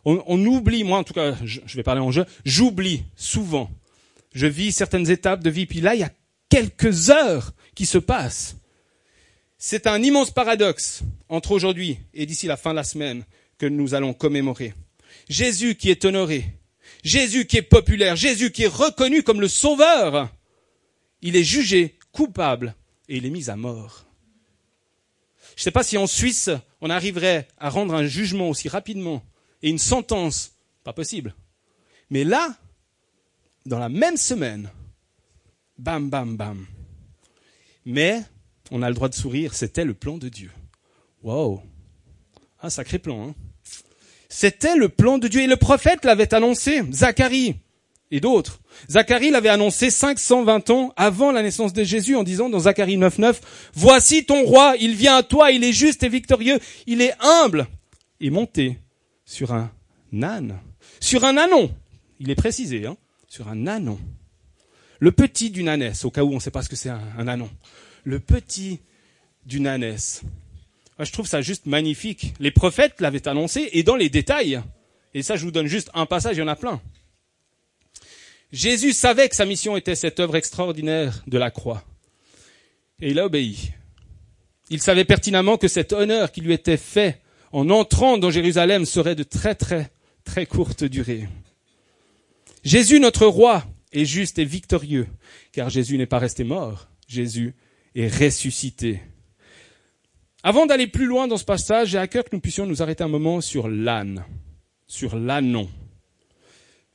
On, 0.05 0.45
oublie, 0.45 0.83
moi 0.83 0.99
en 0.99 1.03
tout 1.03 1.13
cas, 1.13 1.35
je, 1.43 1.59
vais 1.75 1.83
parler 1.83 2.01
en 2.01 2.11
jeu, 2.11 2.25
j'oublie 2.45 3.03
souvent. 3.15 3.69
Je 4.33 4.47
vis 4.47 4.71
certaines 4.71 5.09
étapes 5.09 5.43
de 5.43 5.49
vie, 5.49 5.65
puis 5.65 5.81
là, 5.81 5.93
il 5.93 6.01
y 6.01 6.03
a 6.03 6.11
quelques 6.47 7.09
heures 7.09 7.53
qui 7.75 7.85
se 7.85 7.97
passent. 7.97 8.55
C'est 9.57 9.87
un 9.87 10.01
immense 10.01 10.31
paradoxe 10.31 11.01
entre 11.27 11.51
aujourd'hui 11.51 11.99
et 12.13 12.25
d'ici 12.25 12.47
la 12.47 12.57
fin 12.57 12.71
de 12.71 12.77
la 12.77 12.83
semaine 12.83 13.25
que 13.57 13.65
nous 13.65 13.93
allons 13.93 14.13
commémorer. 14.13 14.73
Jésus 15.27 15.75
qui 15.75 15.91
est 15.91 16.05
honoré, 16.05 16.45
Jésus 17.03 17.45
qui 17.45 17.57
est 17.57 17.61
populaire, 17.61 18.15
Jésus 18.15 18.51
qui 18.51 18.63
est 18.63 18.67
reconnu 18.67 19.21
comme 19.21 19.41
le 19.41 19.47
sauveur, 19.47 20.33
il 21.21 21.35
est 21.35 21.43
jugé 21.43 21.97
coupable 22.13 22.73
et 23.09 23.17
il 23.17 23.25
est 23.25 23.31
mis 23.31 23.49
à 23.49 23.55
mort. 23.55 24.08
Je 25.59 25.63
ne 25.63 25.65
sais 25.65 25.71
pas 25.71 25.83
si 25.83 25.97
en 25.97 26.07
Suisse, 26.07 26.49
on 26.79 26.89
arriverait 26.89 27.45
à 27.57 27.69
rendre 27.69 27.93
un 27.93 28.05
jugement 28.05 28.47
aussi 28.47 28.69
rapidement 28.69 29.21
et 29.61 29.69
une 29.69 29.77
sentence. 29.77 30.53
Pas 30.85 30.93
possible. 30.93 31.35
Mais 32.09 32.23
là, 32.23 32.55
dans 33.65 33.77
la 33.77 33.89
même 33.89 34.15
semaine, 34.15 34.69
bam, 35.77 36.09
bam, 36.09 36.37
bam. 36.37 36.65
Mais 37.83 38.21
on 38.71 38.81
a 38.81 38.87
le 38.87 38.95
droit 38.95 39.09
de 39.09 39.13
sourire, 39.13 39.53
c'était 39.53 39.83
le 39.83 39.93
plan 39.93 40.17
de 40.17 40.29
Dieu. 40.29 40.49
Wow. 41.23 41.61
Un 42.61 42.69
sacré 42.69 42.97
plan. 42.97 43.27
Hein 43.27 43.35
c'était 44.29 44.77
le 44.77 44.87
plan 44.87 45.17
de 45.17 45.27
Dieu 45.27 45.41
et 45.41 45.47
le 45.47 45.57
prophète 45.57 46.05
l'avait 46.05 46.33
annoncé, 46.33 46.83
Zacharie 46.89 47.57
et 48.11 48.19
d'autres. 48.19 48.59
Zacharie 48.89 49.29
l'avait 49.29 49.49
annoncé 49.49 49.89
520 49.89 50.69
ans 50.69 50.93
avant 50.95 51.31
la 51.31 51.43
naissance 51.43 51.73
de 51.73 51.83
Jésus 51.83 52.15
en 52.15 52.23
disant 52.23 52.49
dans 52.49 52.59
Zacharie 52.59 52.97
9.9, 52.97 53.35
Voici 53.73 54.25
ton 54.25 54.43
roi, 54.43 54.75
il 54.79 54.95
vient 54.95 55.17
à 55.17 55.23
toi, 55.23 55.51
il 55.51 55.63
est 55.63 55.73
juste 55.73 56.03
et 56.03 56.09
victorieux, 56.09 56.59
il 56.87 57.01
est 57.01 57.13
humble 57.19 57.67
et 58.19 58.29
monté 58.29 58.79
sur 59.25 59.53
un 59.53 59.71
âne, 60.21 60.59
sur 60.99 61.23
un 61.25 61.37
anon. 61.37 61.71
Il 62.19 62.29
est 62.29 62.35
précisé, 62.35 62.85
hein, 62.85 62.97
sur 63.27 63.47
un 63.47 63.67
anon. 63.67 63.99
Le 64.99 65.11
petit 65.11 65.49
d'une 65.49 65.69
ânesse, 65.69 66.03
au 66.03 66.11
cas 66.11 66.23
où 66.23 66.31
on 66.31 66.35
ne 66.35 66.39
sait 66.39 66.51
pas 66.51 66.61
ce 66.61 66.69
que 66.69 66.75
c'est 66.75 66.89
un, 66.89 66.99
un. 67.17 67.49
Le 68.03 68.19
petit 68.19 68.79
d'une 69.45 69.67
ânesse. 69.67 70.23
je 70.99 71.11
trouve 71.11 71.27
ça 71.27 71.41
juste 71.41 71.65
magnifique. 71.65 72.33
Les 72.39 72.51
prophètes 72.51 72.99
l'avaient 72.99 73.27
annoncé 73.27 73.69
et 73.71 73.83
dans 73.83 73.95
les 73.95 74.09
détails. 74.09 74.61
Et 75.13 75.23
ça, 75.23 75.37
je 75.37 75.45
vous 75.45 75.51
donne 75.51 75.67
juste 75.67 75.89
un 75.93 76.05
passage, 76.05 76.35
il 76.35 76.39
y 76.39 76.43
en 76.43 76.47
a 76.47 76.55
plein. 76.55 76.81
Jésus 78.51 78.93
savait 78.93 79.29
que 79.29 79.35
sa 79.35 79.45
mission 79.45 79.77
était 79.77 79.95
cette 79.95 80.19
œuvre 80.19 80.35
extraordinaire 80.35 81.23
de 81.27 81.37
la 81.37 81.51
croix. 81.51 81.83
Et 82.99 83.11
il 83.11 83.19
a 83.19 83.25
obéi. 83.25 83.73
Il 84.71 84.81
savait 84.81 85.05
pertinemment 85.05 85.57
que 85.57 85.67
cet 85.67 85.93
honneur 85.93 86.31
qui 86.31 86.41
lui 86.41 86.53
était 86.53 86.77
fait 86.77 87.21
en 87.51 87.69
entrant 87.69 88.17
dans 88.17 88.31
Jérusalem 88.31 88.85
serait 88.85 89.15
de 89.15 89.23
très 89.23 89.55
très 89.55 89.91
très 90.23 90.45
courte 90.45 90.83
durée. 90.83 91.27
Jésus, 92.63 92.99
notre 92.99 93.25
roi, 93.25 93.63
est 93.91 94.05
juste 94.05 94.37
et 94.37 94.45
victorieux, 94.45 95.07
car 95.51 95.69
Jésus 95.69 95.97
n'est 95.97 96.05
pas 96.05 96.19
resté 96.19 96.43
mort, 96.43 96.89
Jésus 97.07 97.55
est 97.95 98.07
ressuscité. 98.07 98.99
Avant 100.43 100.65
d'aller 100.65 100.87
plus 100.87 101.05
loin 101.05 101.27
dans 101.27 101.37
ce 101.37 101.45
passage, 101.45 101.89
j'ai 101.89 101.97
à 101.97 102.07
cœur 102.07 102.23
que 102.23 102.29
nous 102.33 102.41
puissions 102.41 102.65
nous 102.65 102.81
arrêter 102.81 103.03
un 103.03 103.07
moment 103.07 103.41
sur 103.41 103.67
l'âne, 103.67 104.25
sur 104.87 105.15
l'ânon 105.15 105.69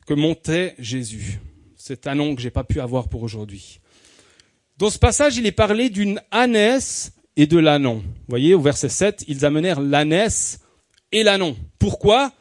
que 0.07 0.15
montait 0.15 0.75
Jésus. 0.79 1.41
Cet 1.77 2.07
anon 2.07 2.35
que 2.35 2.43
j'ai 2.43 2.51
pas 2.51 2.65
pu 2.65 2.81
avoir 2.81 3.09
pour 3.09 3.23
aujourd'hui. 3.23 3.81
Dans 4.79 4.91
ce 4.91 4.99
passage, 4.99 5.37
il 5.37 5.47
est 5.47 5.53
parlé 5.53 5.91
d'une 5.91 6.21
ânesse 6.31 7.13
et 7.37 7.47
de 7.47 7.59
l'anon. 7.59 7.97
Vous 7.97 8.25
voyez, 8.29 8.55
au 8.55 8.61
verset 8.61 8.89
7, 8.89 9.25
ils 9.29 9.45
amenèrent 9.45 9.81
l'ânesse 9.81 10.61
et 11.13 11.23
l'anon. 11.23 11.57
Pourquoi? 11.79 12.33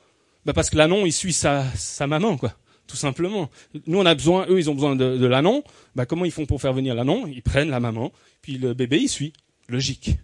Bah 0.46 0.54
Parce 0.54 0.70
que 0.70 0.78
l'anon, 0.78 1.06
il 1.06 1.14
suit 1.14 1.34
sa, 1.34 1.66
sa 1.76 2.08
maman, 2.08 2.38
quoi. 2.38 2.56
Tout 2.88 2.98
simplement. 2.98 3.50
Nous, 3.88 4.00
on 4.00 4.06
a 4.06 4.14
besoin, 4.14 4.46
eux, 4.50 4.60
ils 4.60 4.70
ont 4.70 4.76
besoin 4.76 4.96
de, 4.96 5.18
de 5.18 5.26
l'anon. 5.26 5.64
Bah, 5.96 6.06
comment 6.06 6.26
ils 6.26 6.32
font 6.32 6.46
pour 6.46 6.62
faire 6.62 6.74
venir 6.74 6.96
l'anon? 6.96 7.28
Ils 7.28 7.42
prennent 7.42 7.70
la 7.70 7.80
maman, 7.80 8.12
puis 8.42 8.58
le 8.58 8.74
bébé, 8.74 9.00
il 9.00 9.10
suit. 9.10 9.34
Logique. 9.70 10.18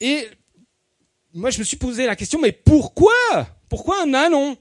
Et 0.00 0.26
moi, 1.34 1.50
je 1.50 1.58
me 1.58 1.64
suis 1.64 1.76
posé 1.76 2.06
la 2.06 2.16
question, 2.16 2.40
mais 2.40 2.52
pourquoi? 2.52 3.12
Pourquoi 3.68 4.02
un 4.02 4.14
anon? 4.14 4.56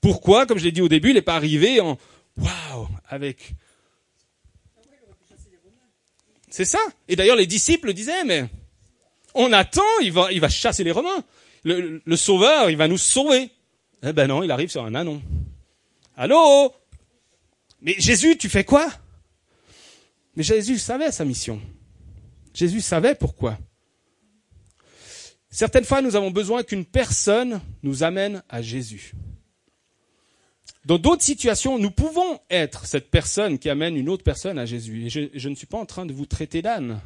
Pourquoi, 0.00 0.46
comme 0.46 0.58
je 0.58 0.64
l'ai 0.64 0.72
dit 0.72 0.82
au 0.82 0.88
début, 0.88 1.10
il 1.10 1.14
n'est 1.14 1.22
pas 1.22 1.36
arrivé 1.36 1.80
en 1.80 1.98
waouh 2.36 2.88
avec. 3.08 3.54
C'est 6.48 6.64
ça. 6.64 6.80
Et 7.08 7.16
d'ailleurs, 7.16 7.36
les 7.36 7.46
disciples 7.46 7.92
disaient, 7.92 8.24
mais 8.24 8.46
on 9.34 9.52
attend, 9.52 9.82
il 10.02 10.12
va, 10.12 10.48
chasser 10.48 10.84
les 10.84 10.90
Romains. 10.90 11.24
Le, 11.62 12.02
le 12.04 12.16
sauveur, 12.16 12.70
il 12.70 12.76
va 12.76 12.88
nous 12.88 12.98
sauver. 12.98 13.50
Eh 14.02 14.12
ben 14.12 14.26
non, 14.26 14.42
il 14.42 14.50
arrive 14.50 14.70
sur 14.70 14.84
un 14.84 14.94
anon. 14.94 15.22
Allô? 16.16 16.72
Mais 17.82 17.94
Jésus, 17.98 18.36
tu 18.36 18.48
fais 18.48 18.64
quoi? 18.64 18.90
Mais 20.36 20.42
Jésus 20.42 20.78
savait 20.78 21.12
sa 21.12 21.24
mission. 21.24 21.60
Jésus 22.54 22.80
savait 22.80 23.14
pourquoi. 23.14 23.58
Certaines 25.50 25.84
fois, 25.84 26.00
nous 26.00 26.16
avons 26.16 26.30
besoin 26.30 26.62
qu'une 26.62 26.84
personne 26.84 27.60
nous 27.82 28.02
amène 28.02 28.42
à 28.48 28.62
Jésus. 28.62 29.12
Dans 30.86 30.98
d'autres 30.98 31.22
situations, 31.22 31.78
nous 31.78 31.90
pouvons 31.90 32.40
être 32.48 32.86
cette 32.86 33.10
personne 33.10 33.58
qui 33.58 33.68
amène 33.68 33.96
une 33.96 34.08
autre 34.08 34.24
personne 34.24 34.58
à 34.58 34.64
Jésus. 34.64 35.06
Et 35.06 35.10
je, 35.10 35.48
ne 35.48 35.54
suis 35.54 35.66
pas 35.66 35.78
en 35.78 35.86
train 35.86 36.06
de 36.06 36.12
vous 36.12 36.26
traiter 36.26 36.62
d'âne. 36.62 37.00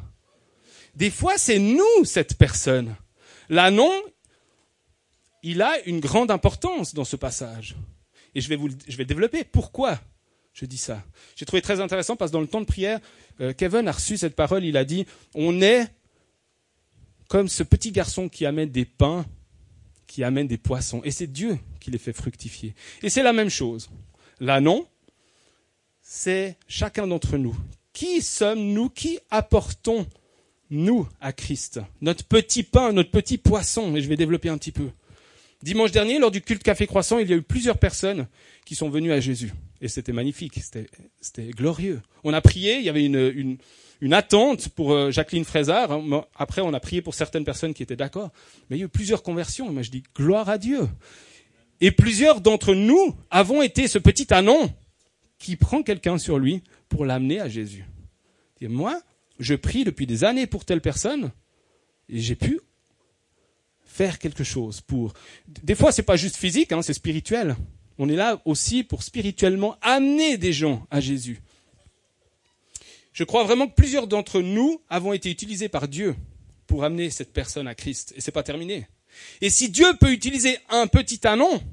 Des 0.95 1.11
fois, 1.11 1.37
c'est 1.37 1.59
nous, 1.59 2.05
cette 2.05 2.37
personne. 2.37 2.95
L'anon, 3.49 3.91
il 5.43 5.61
a 5.61 5.77
une 5.85 5.99
grande 5.99 6.31
importance 6.31 6.93
dans 6.93 7.03
ce 7.03 7.17
passage. 7.17 7.75
Et 8.33 8.41
je 8.41 8.47
vais, 8.47 8.55
vous, 8.55 8.69
je 8.87 8.95
vais 8.95 9.05
développer. 9.05 9.43
Pourquoi 9.43 9.99
je 10.53 10.65
dis 10.65 10.77
ça? 10.77 11.03
J'ai 11.35 11.45
trouvé 11.45 11.61
très 11.61 11.81
intéressant 11.81 12.15
parce 12.15 12.31
que 12.31 12.33
dans 12.33 12.41
le 12.41 12.47
temps 12.47 12.61
de 12.61 12.65
prière, 12.65 12.99
euh, 13.41 13.51
Kevin 13.53 13.89
a 13.89 13.91
reçu 13.91 14.15
cette 14.15 14.37
parole. 14.37 14.63
Il 14.63 14.77
a 14.77 14.85
dit, 14.85 15.05
on 15.33 15.61
est 15.61 15.85
comme 17.27 17.49
ce 17.49 17.63
petit 17.63 17.91
garçon 17.91 18.29
qui 18.29 18.45
amène 18.45 18.69
des 18.69 18.85
pains 18.85 19.25
qui 20.07 20.23
amène 20.23 20.47
des 20.47 20.57
poissons. 20.57 21.01
Et 21.03 21.11
c'est 21.11 21.27
Dieu 21.27 21.57
qui 21.79 21.91
les 21.91 21.97
fait 21.97 22.13
fructifier. 22.13 22.73
Et 23.03 23.09
c'est 23.09 23.23
la 23.23 23.33
même 23.33 23.49
chose. 23.49 23.89
Là, 24.39 24.61
non. 24.61 24.87
C'est 26.01 26.57
chacun 26.67 27.07
d'entre 27.07 27.37
nous. 27.37 27.55
Qui 27.93 28.21
sommes-nous? 28.21 28.89
Qui 28.89 29.19
apportons 29.31 30.05
nous 30.69 31.07
à 31.21 31.33
Christ? 31.33 31.79
Notre 32.01 32.25
petit 32.25 32.63
pain, 32.63 32.91
notre 32.91 33.11
petit 33.11 33.37
poisson. 33.37 33.95
Et 33.95 34.01
je 34.01 34.09
vais 34.09 34.17
développer 34.17 34.49
un 34.49 34.57
petit 34.57 34.71
peu. 34.71 34.89
Dimanche 35.63 35.91
dernier, 35.91 36.19
lors 36.19 36.31
du 36.31 36.41
culte 36.41 36.61
Café 36.61 36.85
Croissant, 36.85 37.17
il 37.17 37.29
y 37.29 37.33
a 37.33 37.37
eu 37.37 37.41
plusieurs 37.41 37.77
personnes 37.77 38.27
qui 38.65 38.75
sont 38.75 38.89
venues 38.89 39.11
à 39.11 39.19
Jésus. 39.19 39.51
Et 39.81 39.87
c'était 39.87 40.11
magnifique, 40.11 40.59
c'était 41.21 41.49
glorieux. 41.51 42.01
On 42.23 42.33
a 42.33 42.41
prié, 42.41 42.77
il 42.77 42.83
y 42.83 42.89
avait 42.89 43.05
une, 43.05 43.31
une, 43.35 43.57
une 44.01 44.13
attente 44.13 44.69
pour 44.69 44.93
euh, 44.93 45.11
Jacqueline 45.11 45.45
Fraisard. 45.45 45.91
Hein. 45.91 46.25
Après, 46.35 46.61
on 46.61 46.73
a 46.73 46.79
prié 46.79 47.01
pour 47.01 47.13
certaines 47.13 47.45
personnes 47.45 47.73
qui 47.73 47.83
étaient 47.83 47.95
d'accord. 47.95 48.29
Mais 48.69 48.77
il 48.77 48.79
y 48.79 48.83
a 48.83 48.85
eu 48.85 48.89
plusieurs 48.89 49.23
conversions. 49.23 49.73
Je 49.81 49.91
dis 49.91 50.03
gloire 50.15 50.49
à 50.49 50.57
Dieu. 50.57 50.87
Et 51.81 51.91
plusieurs 51.91 52.41
d'entre 52.41 52.73
nous 52.73 53.15
avons 53.29 53.61
été 53.61 53.87
ce 53.87 53.97
petit 53.97 54.33
anon 54.33 54.73
qui 55.37 55.55
prend 55.55 55.83
quelqu'un 55.83 56.17
sur 56.17 56.39
lui 56.39 56.63
pour 56.89 57.05
l'amener 57.05 57.39
à 57.39 57.49
Jésus. 57.49 57.85
Moi, 58.61 58.99
je 59.39 59.55
prie 59.55 59.83
depuis 59.83 60.07
des 60.07 60.23
années 60.23 60.47
pour 60.47 60.65
telle 60.65 60.81
personne 60.81 61.31
et 62.09 62.19
j'ai 62.19 62.35
pu 62.35 62.59
faire 63.83 64.19
quelque 64.19 64.43
chose 64.43 64.81
pour. 64.81 65.13
Des 65.47 65.75
fois, 65.75 65.91
c'est 65.91 66.03
pas 66.03 66.15
juste 66.15 66.37
physique, 66.37 66.71
hein, 66.71 66.81
c'est 66.81 66.93
spirituel. 66.93 67.55
On 67.97 68.09
est 68.09 68.15
là 68.15 68.41
aussi 68.45 68.83
pour 68.83 69.03
spirituellement 69.03 69.77
amener 69.81 70.37
des 70.37 70.53
gens 70.53 70.85
à 70.91 70.99
Jésus. 70.99 71.41
Je 73.15 73.23
crois 73.23 73.45
vraiment 73.45 73.69
que 73.69 73.73
plusieurs 73.73 74.07
d'entre 74.07 74.41
nous 74.41 74.81
avons 74.89 75.13
été 75.13 75.31
utilisés 75.31 75.69
par 75.69 75.87
Dieu 75.87 76.17
pour 76.67 76.83
amener 76.83 77.09
cette 77.09 77.31
personne 77.31 77.65
à 77.65 77.73
Christ. 77.73 78.13
Et 78.17 78.19
c'est 78.19 78.33
pas 78.33 78.43
terminé. 78.43 78.87
Et 79.39 79.49
si 79.49 79.69
Dieu 79.69 79.87
peut 80.01 80.11
utiliser 80.11 80.59
un 80.67 80.85
petit 80.87 81.25
anon, 81.25 81.63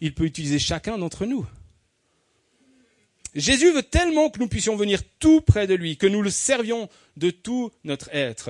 il 0.00 0.14
peut 0.14 0.24
utiliser 0.24 0.58
chacun 0.58 0.96
d'entre 0.96 1.26
nous. 1.26 1.46
Jésus 3.34 3.70
veut 3.72 3.82
tellement 3.82 4.30
que 4.30 4.40
nous 4.40 4.48
puissions 4.48 4.74
venir 4.74 5.02
tout 5.18 5.42
près 5.42 5.66
de 5.66 5.74
lui, 5.74 5.98
que 5.98 6.06
nous 6.06 6.22
le 6.22 6.30
servions 6.30 6.88
de 7.18 7.28
tout 7.28 7.70
notre 7.84 8.08
être. 8.14 8.48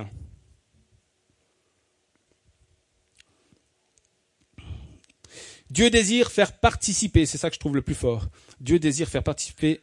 Dieu 5.69 5.91
désire 5.91 6.31
faire 6.31 6.61
participer, 6.61 7.27
c'est 7.27 7.39
ça 7.39 7.51
que 7.51 7.55
je 7.55 7.61
trouve 7.61 7.75
le 7.75 7.83
plus 7.83 7.97
fort. 7.97 8.29
Dieu 8.61 8.79
désire 8.79 9.09
faire 9.09 9.25
participer 9.25 9.81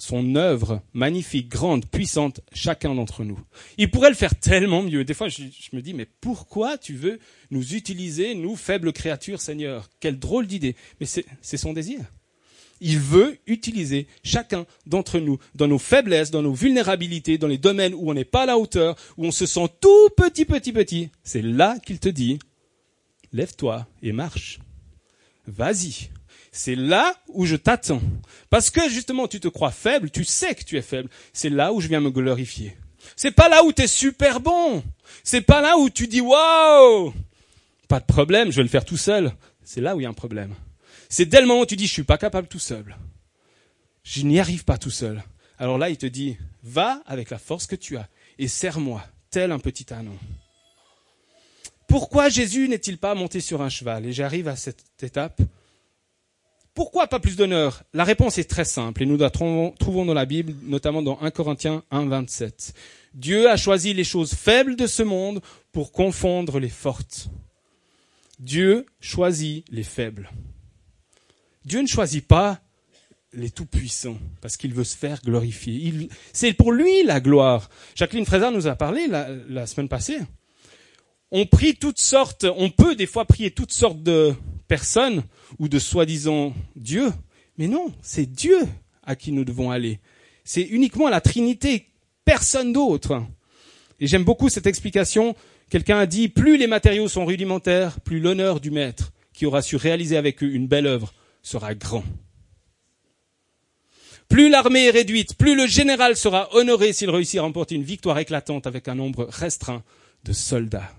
son 0.00 0.34
œuvre 0.34 0.82
magnifique, 0.92 1.48
grande, 1.48 1.86
puissante, 1.86 2.40
chacun 2.52 2.94
d'entre 2.94 3.24
nous. 3.24 3.38
Il 3.78 3.90
pourrait 3.90 4.10
le 4.10 4.16
faire 4.16 4.34
tellement 4.34 4.82
mieux. 4.82 5.04
Des 5.04 5.14
fois, 5.14 5.28
je, 5.28 5.42
me 5.72 5.80
dis, 5.80 5.94
mais 5.94 6.06
pourquoi 6.20 6.78
tu 6.78 6.94
veux 6.94 7.18
nous 7.50 7.74
utiliser, 7.74 8.34
nous, 8.34 8.56
faibles 8.56 8.92
créatures, 8.92 9.40
Seigneur? 9.40 9.88
Quelle 10.00 10.18
drôle 10.18 10.46
d'idée. 10.46 10.74
Mais 11.00 11.06
c'est 11.06 11.56
son 11.56 11.72
désir. 11.72 12.00
Il 12.80 12.98
veut 12.98 13.36
utiliser 13.46 14.06
chacun 14.24 14.64
d'entre 14.86 15.18
nous 15.18 15.38
dans 15.54 15.68
nos 15.68 15.78
faiblesses, 15.78 16.30
dans 16.30 16.42
nos 16.42 16.54
vulnérabilités, 16.54 17.36
dans 17.36 17.46
les 17.46 17.58
domaines 17.58 17.94
où 17.94 18.10
on 18.10 18.14
n'est 18.14 18.24
pas 18.24 18.44
à 18.44 18.46
la 18.46 18.58
hauteur, 18.58 18.96
où 19.18 19.26
on 19.26 19.30
se 19.30 19.44
sent 19.44 19.68
tout 19.80 20.08
petit, 20.16 20.46
petit, 20.46 20.72
petit. 20.72 21.10
C'est 21.22 21.42
là 21.42 21.78
qu'il 21.84 21.98
te 21.98 22.08
dit, 22.08 22.38
lève-toi 23.32 23.86
et 24.02 24.12
marche. 24.12 24.60
Vas-y, 25.46 26.10
c'est 26.52 26.74
là 26.74 27.14
où 27.28 27.46
je 27.46 27.56
t'attends. 27.56 28.02
Parce 28.48 28.70
que 28.70 28.88
justement, 28.88 29.28
tu 29.28 29.40
te 29.40 29.48
crois 29.48 29.70
faible, 29.70 30.10
tu 30.10 30.24
sais 30.24 30.54
que 30.54 30.64
tu 30.64 30.76
es 30.76 30.82
faible. 30.82 31.08
C'est 31.32 31.50
là 31.50 31.72
où 31.72 31.80
je 31.80 31.88
viens 31.88 32.00
me 32.00 32.10
glorifier. 32.10 32.76
C'est 33.16 33.30
pas 33.30 33.48
là 33.48 33.64
où 33.64 33.72
tu 33.72 33.82
es 33.82 33.86
super 33.86 34.40
bon. 34.40 34.82
C'est 35.22 35.40
pas 35.40 35.60
là 35.60 35.78
où 35.78 35.90
tu 35.90 36.06
dis 36.06 36.20
waouh. 36.20 37.14
Pas 37.88 38.00
de 38.00 38.04
problème, 38.04 38.50
je 38.50 38.56
vais 38.56 38.62
le 38.62 38.68
faire 38.68 38.84
tout 38.84 38.96
seul. 38.96 39.32
C'est 39.64 39.80
là 39.80 39.94
où 39.94 40.00
il 40.00 40.04
y 40.04 40.06
a 40.06 40.10
un 40.10 40.14
problème. 40.14 40.54
C'est 41.08 41.26
dès 41.26 41.40
le 41.40 41.46
moment 41.46 41.60
où 41.60 41.66
tu 41.66 41.76
dis 41.76 41.86
je 41.86 41.92
suis 41.92 42.02
pas 42.02 42.18
capable 42.18 42.48
tout 42.48 42.58
seul. 42.58 42.96
Je 44.02 44.22
n'y 44.22 44.40
arrive 44.40 44.64
pas 44.64 44.78
tout 44.78 44.90
seul. 44.90 45.22
Alors 45.58 45.78
là, 45.78 45.90
il 45.90 45.96
te 45.96 46.06
dit 46.06 46.36
va 46.62 47.02
avec 47.06 47.30
la 47.30 47.38
force 47.38 47.66
que 47.66 47.76
tu 47.76 47.96
as 47.96 48.08
et 48.38 48.48
serre-moi 48.48 49.04
tel 49.30 49.52
un 49.52 49.58
petit 49.58 49.92
ânon. 49.92 50.16
Pourquoi 51.86 52.28
Jésus 52.28 52.68
n'est-il 52.68 52.98
pas 52.98 53.14
monté 53.14 53.40
sur 53.40 53.62
un 53.62 53.68
cheval? 53.68 54.06
Et 54.06 54.12
j'arrive 54.12 54.48
à 54.48 54.56
cette 54.56 54.84
étape. 55.02 55.40
Pourquoi 56.74 57.08
pas 57.08 57.18
plus 57.20 57.36
d'honneur? 57.36 57.82
La 57.92 58.04
réponse 58.04 58.38
est 58.38 58.48
très 58.48 58.64
simple 58.64 59.02
et 59.02 59.06
nous 59.06 59.16
la 59.16 59.30
trouvons 59.30 59.74
dans 60.04 60.14
la 60.14 60.24
Bible, 60.24 60.54
notamment 60.62 61.02
dans 61.02 61.20
1 61.20 61.30
Corinthiens 61.30 61.82
1, 61.90 62.06
27. 62.06 62.74
Dieu 63.14 63.50
a 63.50 63.56
choisi 63.56 63.92
les 63.92 64.04
choses 64.04 64.34
faibles 64.34 64.76
de 64.76 64.86
ce 64.86 65.02
monde 65.02 65.40
pour 65.72 65.92
confondre 65.92 66.60
les 66.60 66.68
fortes. 66.68 67.28
Dieu 68.38 68.86
choisit 69.00 69.64
les 69.70 69.82
faibles. 69.82 70.30
Dieu 71.64 71.82
ne 71.82 71.88
choisit 71.88 72.26
pas 72.26 72.60
les 73.32 73.50
tout-puissants 73.50 74.18
parce 74.40 74.56
qu'il 74.56 74.72
veut 74.72 74.84
se 74.84 74.96
faire 74.96 75.20
glorifier. 75.22 76.08
C'est 76.32 76.52
pour 76.52 76.72
lui 76.72 77.02
la 77.04 77.20
gloire. 77.20 77.68
Jacqueline 77.94 78.24
Fraser 78.24 78.50
nous 78.52 78.66
a 78.66 78.76
parlé 78.76 79.06
la 79.08 79.66
semaine 79.66 79.88
passée 79.88 80.20
on 81.30 81.46
prie 81.46 81.74
toutes 81.74 82.00
sortes, 82.00 82.46
on 82.56 82.70
peut 82.70 82.94
des 82.94 83.06
fois 83.06 83.24
prier 83.24 83.50
toutes 83.50 83.72
sortes 83.72 84.02
de 84.02 84.34
personnes 84.68 85.22
ou 85.58 85.68
de 85.68 85.78
soi-disant 85.78 86.54
Dieu, 86.76 87.12
mais 87.58 87.68
non, 87.68 87.92
c'est 88.02 88.26
Dieu 88.26 88.58
à 89.02 89.16
qui 89.16 89.32
nous 89.32 89.44
devons 89.44 89.70
aller. 89.70 90.00
C'est 90.44 90.62
uniquement 90.62 91.08
la 91.08 91.20
Trinité, 91.20 91.86
personne 92.24 92.72
d'autre. 92.72 93.22
Et 93.98 94.06
j'aime 94.06 94.24
beaucoup 94.24 94.48
cette 94.48 94.66
explication. 94.66 95.34
Quelqu'un 95.68 95.98
a 95.98 96.06
dit, 96.06 96.28
plus 96.28 96.56
les 96.56 96.66
matériaux 96.66 97.08
sont 97.08 97.26
rudimentaires, 97.26 98.00
plus 98.00 98.20
l'honneur 98.20 98.60
du 98.60 98.70
maître, 98.70 99.12
qui 99.32 99.46
aura 99.46 99.62
su 99.62 99.76
réaliser 99.76 100.16
avec 100.16 100.42
eux 100.42 100.52
une 100.52 100.66
belle 100.66 100.86
œuvre, 100.86 101.12
sera 101.42 101.74
grand. 101.74 102.04
Plus 104.28 104.48
l'armée 104.48 104.86
est 104.86 104.90
réduite, 104.90 105.34
plus 105.34 105.56
le 105.56 105.66
général 105.66 106.16
sera 106.16 106.54
honoré 106.54 106.92
s'il 106.92 107.10
réussit 107.10 107.40
à 107.40 107.42
remporter 107.42 107.74
une 107.74 107.82
victoire 107.82 108.18
éclatante 108.18 108.66
avec 108.66 108.86
un 108.86 108.94
nombre 108.94 109.26
restreint 109.28 109.82
de 110.24 110.32
soldats. 110.32 110.92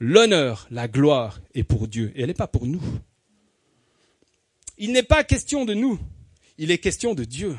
L'honneur, 0.00 0.66
la 0.70 0.88
gloire 0.88 1.40
est 1.54 1.62
pour 1.62 1.88
Dieu 1.88 2.12
et 2.16 2.22
elle 2.22 2.26
n'est 2.26 2.34
pas 2.34 2.48
pour 2.48 2.66
nous. 2.66 2.82
Il 4.78 4.92
n'est 4.92 5.02
pas 5.02 5.24
question 5.24 5.64
de 5.64 5.74
nous, 5.74 5.98
il 6.58 6.70
est 6.70 6.78
question 6.78 7.14
de 7.14 7.24
Dieu. 7.24 7.56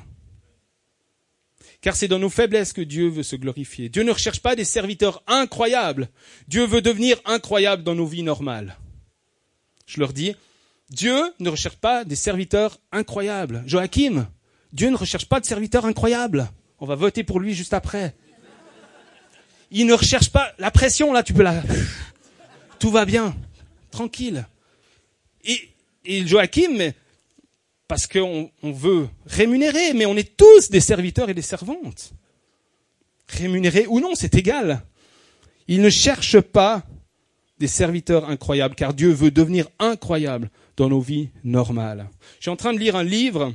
Car 1.81 1.95
c'est 1.95 2.07
dans 2.07 2.19
nos 2.19 2.29
faiblesses 2.29 2.73
que 2.73 2.81
Dieu 2.81 3.07
veut 3.07 3.23
se 3.23 3.35
glorifier. 3.35 3.89
Dieu 3.89 4.03
ne 4.03 4.11
recherche 4.11 4.41
pas 4.41 4.55
des 4.55 4.65
serviteurs 4.65 5.23
incroyables. 5.27 6.09
Dieu 6.47 6.65
veut 6.65 6.81
devenir 6.81 7.19
incroyable 7.25 7.83
dans 7.83 7.95
nos 7.95 8.07
vies 8.07 8.23
normales. 8.23 8.77
Je 9.85 9.99
leur 9.99 10.11
dis, 10.11 10.35
Dieu 10.89 11.15
ne 11.39 11.49
recherche 11.49 11.77
pas 11.77 12.03
des 12.03 12.15
serviteurs 12.15 12.79
incroyables. 12.91 13.63
Joachim, 13.67 14.27
Dieu 14.73 14.89
ne 14.89 14.95
recherche 14.95 15.25
pas 15.25 15.39
de 15.39 15.45
serviteurs 15.45 15.85
incroyables. 15.85 16.49
On 16.79 16.85
va 16.85 16.95
voter 16.95 17.23
pour 17.23 17.39
lui 17.39 17.53
juste 17.53 17.73
après. 17.73 18.15
Il 19.69 19.85
ne 19.85 19.93
recherche 19.93 20.29
pas 20.29 20.53
la 20.59 20.71
pression, 20.71 21.13
là, 21.13 21.23
tu 21.23 21.33
peux 21.33 21.43
la 21.43 21.61
tout 22.79 22.91
va 22.91 23.05
bien, 23.05 23.35
tranquille. 23.91 24.45
Et, 25.43 25.69
et 26.05 26.27
Joachim, 26.27 26.91
parce 27.87 28.07
qu'on 28.07 28.51
on 28.63 28.71
veut 28.71 29.07
rémunérer, 29.25 29.93
mais 29.93 30.05
on 30.05 30.15
est 30.15 30.35
tous 30.35 30.69
des 30.69 30.79
serviteurs 30.79 31.29
et 31.29 31.33
des 31.33 31.41
servantes. 31.41 32.13
Rémunérés 33.29 33.87
ou 33.87 33.99
non, 33.99 34.15
c'est 34.15 34.35
égal. 34.35 34.83
Il 35.67 35.81
ne 35.81 35.89
cherche 35.89 36.39
pas 36.39 36.83
des 37.59 37.67
serviteurs 37.67 38.29
incroyables, 38.29 38.75
car 38.75 38.93
Dieu 38.93 39.09
veut 39.09 39.31
devenir 39.31 39.67
incroyable 39.79 40.49
dans 40.75 40.89
nos 40.89 41.01
vies 41.01 41.29
normales. 41.43 42.09
Je 42.37 42.43
suis 42.43 42.51
en 42.51 42.55
train 42.55 42.73
de 42.73 42.79
lire 42.79 42.95
un 42.95 43.03
livre 43.03 43.53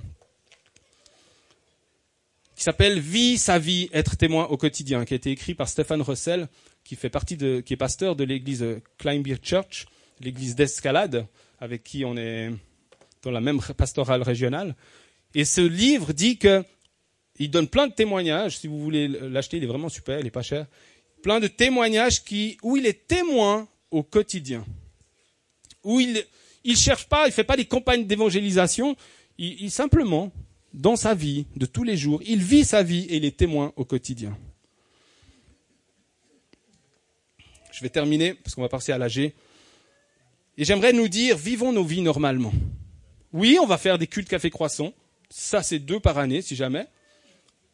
qui 2.56 2.64
s'appelle 2.64 3.00
Vie 3.00 3.38
sa 3.38 3.58
vie, 3.58 3.88
être 3.92 4.16
témoin 4.16 4.46
au 4.46 4.56
quotidien, 4.56 5.04
qui 5.04 5.14
a 5.14 5.16
été 5.16 5.30
écrit 5.30 5.54
par 5.54 5.68
Stéphane 5.68 6.02
Russell 6.02 6.48
qui 6.84 6.96
fait 6.96 7.10
partie 7.10 7.36
de, 7.36 7.60
qui 7.60 7.74
est 7.74 7.76
pasteur 7.76 8.16
de 8.16 8.24
l'église 8.24 8.64
Kleinbier 8.98 9.36
Church, 9.42 9.86
l'église 10.20 10.54
d'escalade, 10.54 11.26
avec 11.60 11.84
qui 11.84 12.04
on 12.04 12.16
est 12.16 12.50
dans 13.22 13.30
la 13.30 13.40
même 13.40 13.60
pastorale 13.76 14.22
régionale. 14.22 14.74
Et 15.34 15.44
ce 15.44 15.60
livre 15.60 16.12
dit 16.12 16.38
que, 16.38 16.64
il 17.38 17.50
donne 17.50 17.68
plein 17.68 17.86
de 17.86 17.92
témoignages, 17.94 18.58
si 18.58 18.66
vous 18.66 18.78
voulez 18.78 19.08
l'acheter, 19.08 19.56
il 19.56 19.64
est 19.64 19.68
vraiment 19.68 19.88
super, 19.88 20.20
il 20.20 20.26
est 20.26 20.30
pas 20.30 20.42
cher. 20.42 20.66
Plein 21.22 21.40
de 21.40 21.46
témoignages 21.46 22.22
qui, 22.24 22.58
où 22.62 22.76
il 22.76 22.86
est 22.86 23.06
témoin 23.06 23.68
au 23.90 24.02
quotidien. 24.02 24.64
Où 25.82 26.00
il, 26.00 26.24
il 26.64 26.76
cherche 26.76 27.08
pas, 27.08 27.26
il 27.26 27.32
fait 27.32 27.44
pas 27.44 27.56
des 27.56 27.64
campagnes 27.64 28.06
d'évangélisation, 28.06 28.96
il, 29.38 29.62
il 29.62 29.70
simplement, 29.70 30.30
dans 30.74 30.96
sa 30.96 31.14
vie 31.14 31.46
de 31.56 31.66
tous 31.66 31.84
les 31.84 31.96
jours, 31.96 32.20
il 32.26 32.42
vit 32.42 32.64
sa 32.64 32.82
vie 32.82 33.04
et 33.08 33.16
il 33.16 33.24
est 33.24 33.36
témoin 33.36 33.72
au 33.76 33.84
quotidien. 33.84 34.36
Je 37.72 37.80
vais 37.80 37.88
terminer 37.88 38.34
parce 38.34 38.54
qu'on 38.54 38.62
va 38.62 38.68
passer 38.68 38.92
à 38.92 38.98
l'AG. 38.98 39.18
Et 39.18 39.34
j'aimerais 40.58 40.92
nous 40.92 41.08
dire, 41.08 41.36
vivons 41.36 41.72
nos 41.72 41.84
vies 41.84 42.02
normalement. 42.02 42.52
Oui, 43.32 43.58
on 43.60 43.66
va 43.66 43.78
faire 43.78 43.98
des 43.98 44.06
cultes 44.06 44.28
café 44.28 44.50
croissant. 44.50 44.92
Ça, 45.30 45.62
c'est 45.62 45.78
deux 45.78 46.00
par 46.00 46.18
année, 46.18 46.42
si 46.42 46.56
jamais. 46.56 46.86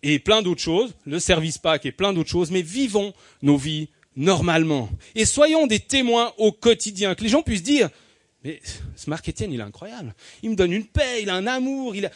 Et 0.03 0.18
plein 0.18 0.42
d'autres 0.42 0.61
choses. 0.61 0.94
Le 1.05 1.18
service 1.18 1.59
pack 1.59 1.87
et 1.87 1.92
plein 1.92 2.12
d'autres 2.12 2.31
choses. 2.31 2.51
Mais 2.51 2.62
vivons 2.62 3.12
nos 3.42 3.57
vies 3.57 3.88
normalement. 4.16 4.88
Et 5.14 5.25
soyons 5.25 5.66
des 5.66 5.81
témoins 5.81 6.33
au 6.38 6.53
quotidien. 6.53 7.14
Que 7.14 7.23
les 7.23 7.29
gens 7.29 7.42
puissent 7.42 7.62
dire, 7.62 7.90
mais 8.44 8.61
ce 8.94 9.11
Marc 9.11 9.29
Etienne, 9.29 9.53
il 9.53 9.61
est 9.61 9.64
incroyable. 9.64 10.14
Il 10.42 10.51
me 10.51 10.57
donne 10.57 10.73
une 10.73 10.87
paix, 10.87 11.23
il 11.23 11.31
a 11.31 11.35
un 11.35 11.47
amour, 11.47 11.97
il 11.97 12.07
a... 12.07 12.11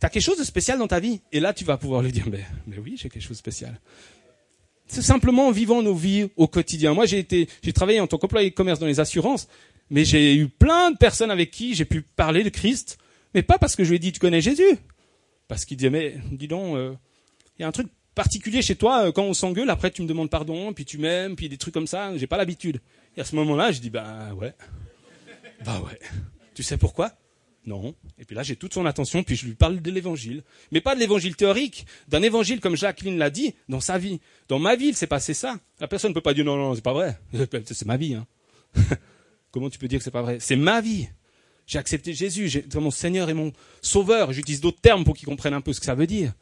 T'as 0.00 0.08
quelque 0.08 0.22
chose 0.22 0.38
de 0.38 0.44
spécial 0.44 0.78
dans 0.78 0.88
ta 0.88 0.98
vie? 0.98 1.20
Et 1.30 1.40
là, 1.40 1.52
tu 1.52 1.64
vas 1.64 1.76
pouvoir 1.76 2.02
lui 2.02 2.10
dire, 2.10 2.26
mais, 2.30 2.44
mais 2.66 2.78
oui, 2.78 2.96
j'ai 2.96 3.10
quelque 3.10 3.22
chose 3.22 3.32
de 3.32 3.36
spécial. 3.36 3.78
C'est 4.86 5.02
simplement 5.02 5.48
en 5.48 5.50
vivant 5.50 5.82
nos 5.82 5.94
vies 5.94 6.30
au 6.36 6.48
quotidien. 6.48 6.94
Moi, 6.94 7.04
j'ai 7.04 7.18
été, 7.18 7.48
j'ai 7.62 7.74
travaillé 7.74 8.00
en 8.00 8.06
tant 8.06 8.16
qu'employé 8.16 8.48
de 8.48 8.54
commerce 8.54 8.78
dans 8.78 8.86
les 8.86 9.00
assurances, 9.00 9.46
mais 9.90 10.04
j'ai 10.04 10.34
eu 10.34 10.48
plein 10.48 10.90
de 10.90 10.96
personnes 10.96 11.30
avec 11.30 11.50
qui 11.50 11.74
j'ai 11.74 11.84
pu 11.84 12.02
parler 12.02 12.42
de 12.44 12.48
Christ, 12.48 12.98
mais 13.34 13.42
pas 13.42 13.58
parce 13.58 13.76
que 13.76 13.84
je 13.84 13.90
lui 13.90 13.96
ai 13.96 13.98
dit 13.98 14.12
tu 14.12 14.20
connais 14.20 14.40
Jésus, 14.40 14.78
parce 15.48 15.64
qu'il 15.64 15.76
disait 15.76 15.90
mais 15.90 16.16
dis 16.32 16.48
donc, 16.48 16.72
il 16.72 16.78
euh, 16.78 16.94
y 17.58 17.62
a 17.64 17.68
un 17.68 17.72
truc 17.72 17.88
particulier 18.14 18.62
chez 18.62 18.76
toi 18.76 19.06
euh, 19.06 19.12
quand 19.12 19.24
on 19.24 19.34
s'engueule, 19.34 19.70
après 19.70 19.90
tu 19.90 20.02
me 20.02 20.08
demandes 20.08 20.30
pardon, 20.30 20.72
puis 20.72 20.84
tu 20.84 20.98
m'aimes, 20.98 21.36
puis 21.36 21.48
des 21.48 21.58
trucs 21.58 21.74
comme 21.74 21.86
ça, 21.86 22.16
j'ai 22.16 22.26
pas 22.26 22.36
l'habitude. 22.36 22.80
Et 23.16 23.20
à 23.20 23.24
ce 23.24 23.34
moment-là, 23.36 23.72
je 23.72 23.80
dis 23.80 23.90
bah 23.90 24.34
ouais, 24.34 24.54
bah 25.64 25.80
ouais. 25.80 25.98
Tu 26.54 26.62
sais 26.62 26.76
pourquoi? 26.76 27.12
Non. 27.66 27.94
Et 28.18 28.24
puis 28.24 28.34
là, 28.34 28.42
j'ai 28.42 28.56
toute 28.56 28.72
son 28.72 28.86
attention, 28.86 29.22
puis 29.22 29.36
je 29.36 29.46
lui 29.46 29.54
parle 29.54 29.80
de 29.80 29.90
l'évangile. 29.90 30.42
Mais 30.72 30.80
pas 30.80 30.94
de 30.94 31.00
l'évangile 31.00 31.36
théorique, 31.36 31.86
d'un 32.08 32.22
évangile 32.22 32.60
comme 32.60 32.76
Jacqueline 32.76 33.18
l'a 33.18 33.30
dit, 33.30 33.54
dans 33.68 33.80
sa 33.80 33.98
vie. 33.98 34.20
Dans 34.48 34.58
ma 34.58 34.74
vie, 34.74 34.86
il 34.86 34.96
s'est 34.96 35.06
passé 35.06 35.34
ça. 35.34 35.58
La 35.78 35.86
personne 35.86 36.10
ne 36.10 36.14
peut 36.14 36.22
pas 36.22 36.34
dire 36.34 36.46
non, 36.46 36.56
non, 36.56 36.74
c'est 36.74 36.82
pas 36.82 36.94
vrai. 36.94 37.18
C'est 37.66 37.84
ma 37.84 37.96
vie. 37.96 38.14
Hein. 38.14 38.26
Comment 39.58 39.70
tu 39.70 39.78
peux 39.80 39.88
dire 39.88 39.98
que 39.98 40.04
c'est 40.04 40.12
pas 40.12 40.22
vrai? 40.22 40.38
C'est 40.38 40.54
ma 40.54 40.80
vie. 40.80 41.08
J'ai 41.66 41.80
accepté 41.80 42.14
Jésus, 42.14 42.64
mon 42.76 42.92
Seigneur 42.92 43.28
et 43.28 43.34
mon 43.34 43.52
Sauveur. 43.82 44.32
J'utilise 44.32 44.60
d'autres 44.60 44.80
termes 44.80 45.02
pour 45.02 45.16
qu'ils 45.16 45.26
comprennent 45.26 45.52
un 45.52 45.60
peu 45.60 45.72
ce 45.72 45.80
que 45.80 45.86
ça 45.86 45.96
veut 45.96 46.06
dire. 46.06 46.32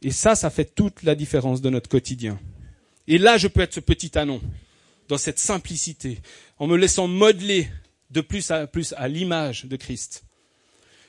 Et 0.00 0.12
ça, 0.12 0.36
ça 0.36 0.48
fait 0.48 0.76
toute 0.76 1.02
la 1.02 1.16
différence 1.16 1.60
de 1.60 1.70
notre 1.70 1.90
quotidien. 1.90 2.38
Et 3.08 3.18
là, 3.18 3.36
je 3.36 3.48
peux 3.48 3.62
être 3.62 3.74
ce 3.74 3.80
petit 3.80 4.16
anon, 4.16 4.40
dans 5.08 5.18
cette 5.18 5.40
simplicité, 5.40 6.20
en 6.58 6.68
me 6.68 6.76
laissant 6.76 7.08
modeler 7.08 7.68
de 8.12 8.20
plus 8.20 8.48
à 8.52 8.68
plus 8.68 8.94
à 8.96 9.08
l'image 9.08 9.64
de 9.64 9.74
Christ. 9.74 10.22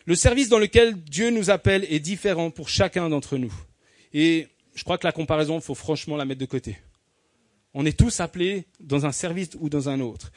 Le 0.05 0.15
service 0.15 0.49
dans 0.49 0.57
lequel 0.57 0.95
Dieu 0.95 1.29
nous 1.29 1.51
appelle 1.51 1.85
est 1.87 1.99
différent 1.99 2.49
pour 2.49 2.67
chacun 2.67 3.09
d'entre 3.09 3.37
nous. 3.37 3.53
Et 4.11 4.47
je 4.73 4.83
crois 4.83 4.97
que 4.97 5.05
la 5.05 5.13
comparaison, 5.13 5.59
il 5.59 5.61
faut 5.61 5.75
franchement 5.75 6.17
la 6.17 6.25
mettre 6.25 6.41
de 6.41 6.47
côté. 6.47 6.79
On 7.75 7.85
est 7.85 7.97
tous 7.97 8.19
appelés 8.19 8.65
dans 8.79 9.05
un 9.05 9.11
service 9.11 9.51
ou 9.59 9.69
dans 9.69 9.87
un 9.87 9.99
autre. 9.99 10.31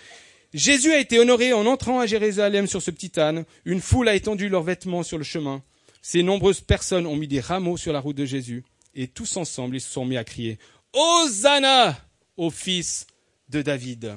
Jésus 0.54 0.92
a 0.92 0.98
été 0.98 1.18
honoré 1.18 1.52
en 1.52 1.66
entrant 1.66 2.00
à 2.00 2.06
Jérusalem 2.06 2.66
sur 2.66 2.82
ce 2.82 2.90
petit 2.90 3.18
âne. 3.18 3.44
Une 3.64 3.80
foule 3.80 4.08
a 4.08 4.14
étendu 4.14 4.48
leurs 4.48 4.62
vêtements 4.62 5.02
sur 5.02 5.18
le 5.18 5.24
chemin. 5.24 5.62
Ces 6.02 6.22
nombreuses 6.22 6.60
personnes 6.60 7.06
ont 7.06 7.16
mis 7.16 7.28
des 7.28 7.40
rameaux 7.40 7.76
sur 7.76 7.92
la 7.92 8.00
route 8.00 8.16
de 8.16 8.26
Jésus. 8.26 8.64
Et 8.94 9.08
tous 9.08 9.36
ensemble, 9.36 9.76
ils 9.76 9.80
se 9.80 9.90
sont 9.90 10.04
mis 10.04 10.16
à 10.16 10.24
crier 10.24 10.58
Hosanna 10.92 11.96
au 12.36 12.50
fils 12.50 13.06
de 13.48 13.62
David. 13.62 14.16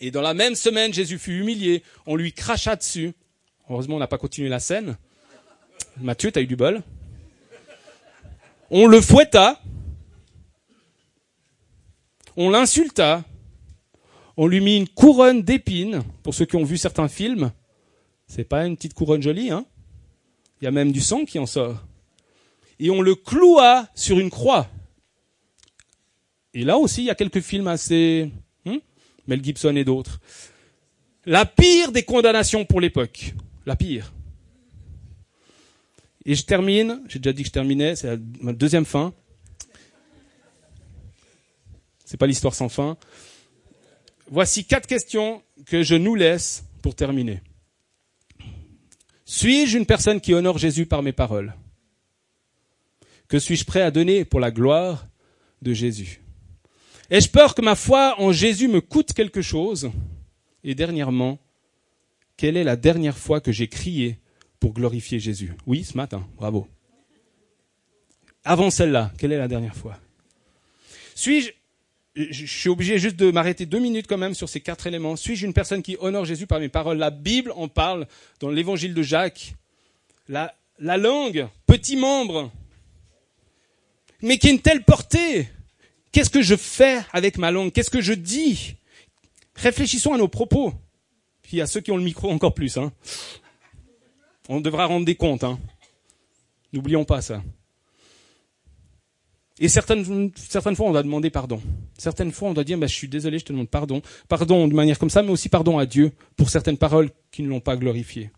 Et 0.00 0.10
dans 0.10 0.22
la 0.22 0.34
même 0.34 0.56
semaine, 0.56 0.92
Jésus 0.92 1.18
fut 1.18 1.38
humilié, 1.38 1.82
on 2.06 2.16
lui 2.16 2.32
cracha 2.32 2.74
dessus. 2.74 3.12
Heureusement, 3.70 3.96
on 3.96 4.00
n'a 4.00 4.08
pas 4.08 4.18
continué 4.18 4.48
la 4.48 4.60
scène. 4.60 4.96
Mathieu, 6.00 6.32
t'as 6.32 6.40
eu 6.40 6.46
du 6.46 6.56
bol. 6.56 6.82
On 8.70 8.86
le 8.86 9.00
fouetta. 9.00 9.60
On 12.36 12.50
l'insulta. 12.50 13.24
On 14.36 14.46
lui 14.46 14.60
mit 14.60 14.76
une 14.76 14.88
couronne 14.88 15.42
d'épines. 15.42 16.02
Pour 16.22 16.34
ceux 16.34 16.44
qui 16.44 16.56
ont 16.56 16.64
vu 16.64 16.76
certains 16.76 17.08
films, 17.08 17.52
c'est 18.26 18.44
pas 18.44 18.66
une 18.66 18.76
petite 18.76 18.94
couronne 18.94 19.22
jolie, 19.22 19.50
hein. 19.50 19.64
Il 20.60 20.64
y 20.64 20.68
a 20.68 20.70
même 20.70 20.92
du 20.92 21.00
sang 21.00 21.24
qui 21.24 21.38
en 21.38 21.46
sort. 21.46 21.84
Et 22.78 22.90
on 22.90 23.02
le 23.02 23.14
cloua 23.14 23.88
sur 23.94 24.18
une 24.18 24.30
croix. 24.30 24.68
Et 26.54 26.64
là 26.64 26.78
aussi, 26.78 27.02
il 27.02 27.06
y 27.06 27.10
a 27.10 27.14
quelques 27.14 27.40
films 27.40 27.66
assez 27.66 28.30
Mel 29.26 29.42
Gibson 29.42 29.74
et 29.76 29.84
d'autres. 29.84 30.20
La 31.24 31.44
pire 31.44 31.92
des 31.92 32.04
condamnations 32.04 32.64
pour 32.64 32.80
l'époque. 32.80 33.34
La 33.64 33.76
pire. 33.76 34.12
Et 36.24 36.34
je 36.34 36.44
termine, 36.44 37.02
j'ai 37.08 37.18
déjà 37.18 37.32
dit 37.32 37.42
que 37.42 37.48
je 37.48 37.52
terminais, 37.52 37.96
c'est 37.96 38.18
ma 38.40 38.52
deuxième 38.52 38.84
fin. 38.84 39.12
C'est 42.04 42.16
pas 42.16 42.26
l'histoire 42.26 42.54
sans 42.54 42.68
fin. 42.68 42.96
Voici 44.28 44.64
quatre 44.64 44.86
questions 44.86 45.42
que 45.66 45.82
je 45.82 45.94
nous 45.94 46.14
laisse 46.14 46.64
pour 46.82 46.94
terminer. 46.94 47.40
Suis-je 49.24 49.78
une 49.78 49.86
personne 49.86 50.20
qui 50.20 50.34
honore 50.34 50.58
Jésus 50.58 50.86
par 50.86 51.02
mes 51.02 51.12
paroles? 51.12 51.54
Que 53.28 53.38
suis-je 53.38 53.64
prêt 53.64 53.82
à 53.82 53.90
donner 53.90 54.24
pour 54.24 54.40
la 54.40 54.50
gloire 54.50 55.06
de 55.62 55.72
Jésus? 55.72 56.20
Ai-je 57.10 57.28
peur 57.28 57.54
que 57.54 57.62
ma 57.62 57.74
foi 57.74 58.20
en 58.20 58.32
Jésus 58.32 58.68
me 58.68 58.80
coûte 58.80 59.12
quelque 59.12 59.42
chose? 59.42 59.90
Et 60.64 60.74
dernièrement, 60.74 61.38
quelle 62.36 62.56
est 62.56 62.64
la 62.64 62.76
dernière 62.76 63.18
fois 63.18 63.40
que 63.40 63.52
j'ai 63.52 63.68
crié 63.68 64.18
pour 64.58 64.72
glorifier 64.72 65.18
Jésus? 65.20 65.54
Oui, 65.66 65.84
ce 65.84 65.96
matin, 65.96 66.26
bravo. 66.36 66.68
Avant 68.44 68.70
celle-là, 68.70 69.12
quelle 69.18 69.32
est 69.32 69.38
la 69.38 69.48
dernière 69.48 69.76
fois? 69.76 69.98
Suis-je 71.14 71.50
je 72.16 72.46
suis 72.46 72.68
obligé 72.70 72.98
juste 72.98 73.16
de 73.16 73.30
m'arrêter 73.30 73.66
deux 73.66 73.78
minutes 73.78 74.06
quand 74.08 74.18
même 74.18 74.34
sur 74.34 74.48
ces 74.48 74.60
quatre 74.60 74.86
éléments. 74.86 75.16
Suis-je 75.16 75.46
une 75.46 75.52
personne 75.52 75.82
qui 75.82 75.96
honore 76.00 76.24
Jésus 76.24 76.46
par 76.46 76.60
mes 76.60 76.68
paroles? 76.68 76.96
La 76.96 77.10
Bible 77.10 77.52
en 77.54 77.68
parle 77.68 78.06
dans 78.40 78.48
l'évangile 78.48 78.94
de 78.94 79.02
Jacques. 79.02 79.54
La, 80.28 80.54
la 80.78 80.96
langue, 80.96 81.46
petit 81.66 81.96
membre, 81.96 82.50
mais 84.22 84.38
qui 84.38 84.48
a 84.48 84.50
une 84.50 84.60
telle 84.60 84.82
portée. 84.82 85.48
Qu'est-ce 86.12 86.30
que 86.30 86.42
je 86.42 86.56
fais 86.56 87.02
avec 87.12 87.36
ma 87.36 87.50
langue? 87.50 87.72
Qu'est-ce 87.72 87.90
que 87.90 88.00
je 88.00 88.14
dis? 88.14 88.76
Réfléchissons 89.54 90.14
à 90.14 90.18
nos 90.18 90.28
propos. 90.28 90.72
Puis 91.42 91.60
à 91.60 91.66
ceux 91.66 91.80
qui 91.80 91.92
ont 91.92 91.96
le 91.96 92.02
micro 92.02 92.30
encore 92.30 92.54
plus. 92.54 92.78
Hein. 92.78 92.92
On 94.48 94.60
devra 94.60 94.86
rendre 94.86 95.04
des 95.04 95.14
comptes. 95.14 95.44
Hein. 95.44 95.58
N'oublions 96.72 97.04
pas 97.04 97.20
ça. 97.20 97.42
Et 99.58 99.68
certaines, 99.68 100.30
certaines 100.36 100.76
fois, 100.76 100.86
on 100.86 100.92
doit 100.92 101.02
demander 101.02 101.30
pardon. 101.30 101.60
Certaines 101.96 102.32
fois, 102.32 102.50
on 102.50 102.54
doit 102.54 102.64
dire, 102.64 102.76
bah, 102.76 102.86
je 102.86 102.94
suis 102.94 103.08
désolé, 103.08 103.38
je 103.38 103.44
te 103.44 103.52
demande 103.52 103.70
pardon. 103.70 104.02
Pardon 104.28 104.68
de 104.68 104.74
manière 104.74 104.98
comme 104.98 105.10
ça, 105.10 105.22
mais 105.22 105.30
aussi 105.30 105.48
pardon 105.48 105.78
à 105.78 105.86
Dieu 105.86 106.12
pour 106.36 106.50
certaines 106.50 106.76
paroles 106.76 107.10
qui 107.30 107.42
ne 107.42 107.48
l'ont 107.48 107.60
pas 107.60 107.76
glorifié. 107.76 108.30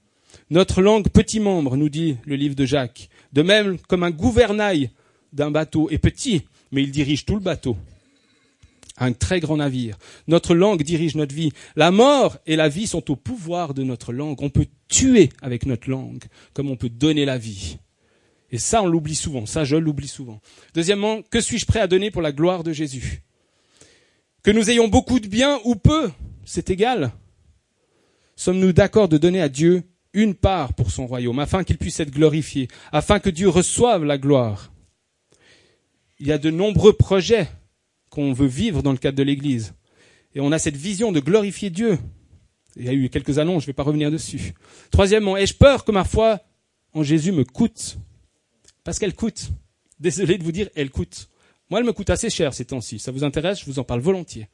Notre 0.51 0.81
langue, 0.81 1.09
petit 1.09 1.41
membre, 1.41 1.77
nous 1.77 1.89
dit 1.89 2.17
le 2.25 2.37
livre 2.37 2.55
de 2.55 2.65
Jacques. 2.65 3.09
De 3.33 3.43
même, 3.43 3.79
comme 3.89 4.05
un 4.05 4.11
gouvernail 4.11 4.91
d'un 5.33 5.51
bateau 5.51 5.91
est 5.91 5.99
petit, 5.99 6.43
mais 6.71 6.83
il 6.83 6.93
dirige 6.93 7.25
tout 7.25 7.35
le 7.35 7.41
bateau. 7.41 7.77
Un 8.97 9.13
très 9.13 9.41
grand 9.41 9.57
navire. 9.57 9.97
Notre 10.27 10.55
langue 10.55 10.83
dirige 10.83 11.15
notre 11.15 11.35
vie. 11.35 11.53
La 11.77 11.91
mort 11.91 12.39
et 12.47 12.57
la 12.57 12.69
vie 12.69 12.87
sont 12.87 13.11
au 13.11 13.17
pouvoir 13.17 13.75
de 13.75 13.83
notre 13.83 14.13
langue. 14.13 14.41
On 14.43 14.51
peut 14.51 14.67
tuer 14.89 15.31
avec 15.43 15.67
notre 15.67 15.91
langue, 15.91 16.25
comme 16.53 16.71
on 16.71 16.77
peut 16.77 16.89
donner 16.89 17.25
la 17.25 17.39
vie. 17.39 17.79
Et 18.51 18.59
ça, 18.59 18.83
on 18.83 18.87
l'oublie 18.87 19.15
souvent. 19.15 19.47
Ça, 19.47 19.65
je 19.65 19.77
l'oublie 19.77 20.09
souvent. 20.09 20.41
Deuxièmement, 20.75 21.23
que 21.23 21.41
suis-je 21.41 21.67
prêt 21.67 21.81
à 21.81 21.87
donner 21.87 22.11
pour 22.11 22.23
la 22.23 22.33
gloire 22.33 22.65
de 22.65 22.73
Jésus? 22.73 23.23
Que 24.43 24.51
nous 24.51 24.71
ayons 24.71 24.89
beaucoup 24.89 25.21
de 25.21 25.29
biens 25.29 25.61
ou 25.65 25.75
peu, 25.75 26.11
c'est 26.45 26.71
égal. 26.71 27.13
Sommes-nous 28.37 28.73
d'accord 28.73 29.09
de 29.09 29.19
donner 29.19 29.43
à 29.43 29.49
Dieu 29.49 29.83
une 30.15 30.35
part 30.35 30.73
pour 30.73 30.91
son 30.91 31.07
royaume, 31.07 31.39
afin 31.39 31.65
qu'il 31.65 31.77
puisse 31.77 32.01
être 32.01 32.11
glorifié, 32.11 32.69
afin 32.93 33.19
que 33.19 33.31
Dieu 33.31 33.49
reçoive 33.49 34.05
la 34.05 34.17
gloire? 34.17 34.73
Il 36.19 36.27
y 36.27 36.33
a 36.33 36.39
de 36.39 36.51
nombreux 36.51 36.95
projets 36.95 37.49
qu'on 38.09 38.33
veut 38.33 38.47
vivre 38.47 38.83
dans 38.83 38.93
le 38.93 38.99
cadre 38.99 39.19
de 39.19 39.23
l'Église. 39.23 39.75
Et 40.35 40.41
on 40.41 40.53
a 40.53 40.59
cette 40.59 40.77
vision 40.77 41.13
de 41.13 41.21
glorifier 41.21 41.69
Dieu. 41.69 41.99
Il 42.77 42.85
y 42.85 42.89
a 42.89 42.93
eu 42.93 43.09
quelques 43.11 43.39
annonces, 43.39 43.63
je 43.63 43.67
ne 43.67 43.73
vais 43.73 43.77
pas 43.77 43.83
revenir 43.83 44.11
dessus. 44.11 44.55
Troisièmement, 44.91 45.37
ai-je 45.37 45.55
peur 45.55 45.85
que 45.85 45.93
ma 45.93 46.05
foi 46.05 46.41
en 46.95 47.03
Jésus 47.03 47.33
me 47.33 47.45
coûte? 47.45 47.99
Parce 48.89 48.99
qu'elle 48.99 49.15
coûte. 49.15 49.51
Désolé 50.01 50.39
de 50.39 50.43
vous 50.43 50.51
dire, 50.51 50.71
elle 50.75 50.89
coûte. 50.89 51.29
Moi, 51.69 51.79
elle 51.79 51.85
me 51.85 51.93
coûte 51.93 52.09
assez 52.09 52.31
cher 52.31 52.55
ces 52.55 52.65
temps-ci. 52.65 52.99
Ça 52.99 53.13
vous 53.13 53.23
intéresse 53.23 53.61
Je 53.61 53.67
vous 53.67 53.79
en 53.79 53.85
parle 53.85 54.01
volontiers. 54.01 54.49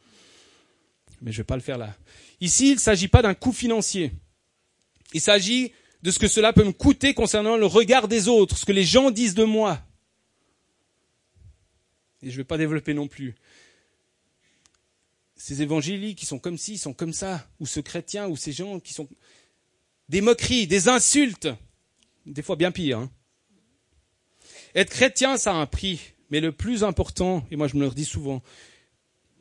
Mais 1.22 1.30
je 1.30 1.36
ne 1.36 1.42
vais 1.42 1.46
pas 1.46 1.54
le 1.54 1.62
faire 1.62 1.78
là. 1.78 1.96
Ici, 2.40 2.70
il 2.70 2.74
ne 2.74 2.80
s'agit 2.80 3.06
pas 3.06 3.22
d'un 3.22 3.34
coût 3.34 3.52
financier. 3.52 4.10
Il 5.12 5.20
s'agit 5.20 5.70
de 6.02 6.10
ce 6.10 6.18
que 6.18 6.26
cela 6.26 6.52
peut 6.52 6.64
me 6.64 6.72
coûter 6.72 7.14
concernant 7.14 7.56
le 7.56 7.66
regard 7.66 8.08
des 8.08 8.26
autres, 8.26 8.58
ce 8.58 8.64
que 8.64 8.72
les 8.72 8.82
gens 8.82 9.12
disent 9.12 9.36
de 9.36 9.44
moi. 9.44 9.80
Et 12.20 12.26
je 12.26 12.32
ne 12.32 12.38
vais 12.38 12.44
pas 12.44 12.58
développer 12.58 12.92
non 12.92 13.06
plus. 13.06 13.36
Ces 15.36 15.62
évangéliques 15.62 16.18
qui 16.18 16.26
sont 16.26 16.40
comme 16.40 16.58
ci, 16.58 16.76
sont 16.76 16.92
comme 16.92 17.12
ça, 17.12 17.48
ou 17.60 17.66
ce 17.66 17.78
chrétien, 17.78 18.26
ou 18.26 18.36
ces 18.36 18.50
gens 18.50 18.80
qui 18.80 18.94
sont 18.94 19.08
des 20.08 20.22
moqueries, 20.22 20.66
des 20.66 20.88
insultes, 20.88 21.46
des 22.26 22.42
fois 22.42 22.56
bien 22.56 22.72
pire. 22.72 22.98
Hein. 22.98 23.12
Être 24.74 24.90
chrétien, 24.90 25.36
ça 25.36 25.52
a 25.52 25.56
un 25.56 25.66
prix. 25.66 26.14
Mais 26.30 26.40
le 26.40 26.52
plus 26.52 26.82
important, 26.84 27.44
et 27.50 27.56
moi 27.56 27.68
je 27.68 27.76
me 27.76 27.84
le 27.84 27.90
dis 27.90 28.04
souvent, 28.04 28.42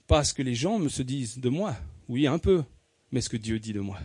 pas 0.08 0.24
ce 0.24 0.34
que 0.34 0.44
les 0.44 0.54
gens 0.54 0.80
me 0.80 0.90
se 0.90 1.02
disent 1.02 1.40
de 1.40 1.50
moi, 1.50 1.76
oui 2.10 2.28
un 2.28 2.38
peu, 2.38 2.64
mais 3.12 3.22
ce 3.22 3.30
que 3.30 3.38
Dieu 3.38 3.58
dit 3.60 3.74
de 3.74 3.80
moi. 3.80 3.98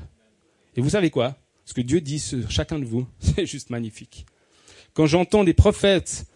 Et 0.77 0.81
vous 0.81 0.91
savez 0.91 1.11
quoi? 1.11 1.37
Ce 1.65 1.75
que 1.75 1.81
Dieu 1.81 2.01
dit 2.01 2.19
sur 2.19 2.51
chacun 2.51 2.79
de 2.79 2.85
vous, 2.85 3.07
c'est 3.19 3.47
juste 3.47 3.71
magnifique. 3.71 4.27
Quand 4.95 5.07
j'entends 5.07 5.45
des 5.45 5.55
prophètes 5.55 6.27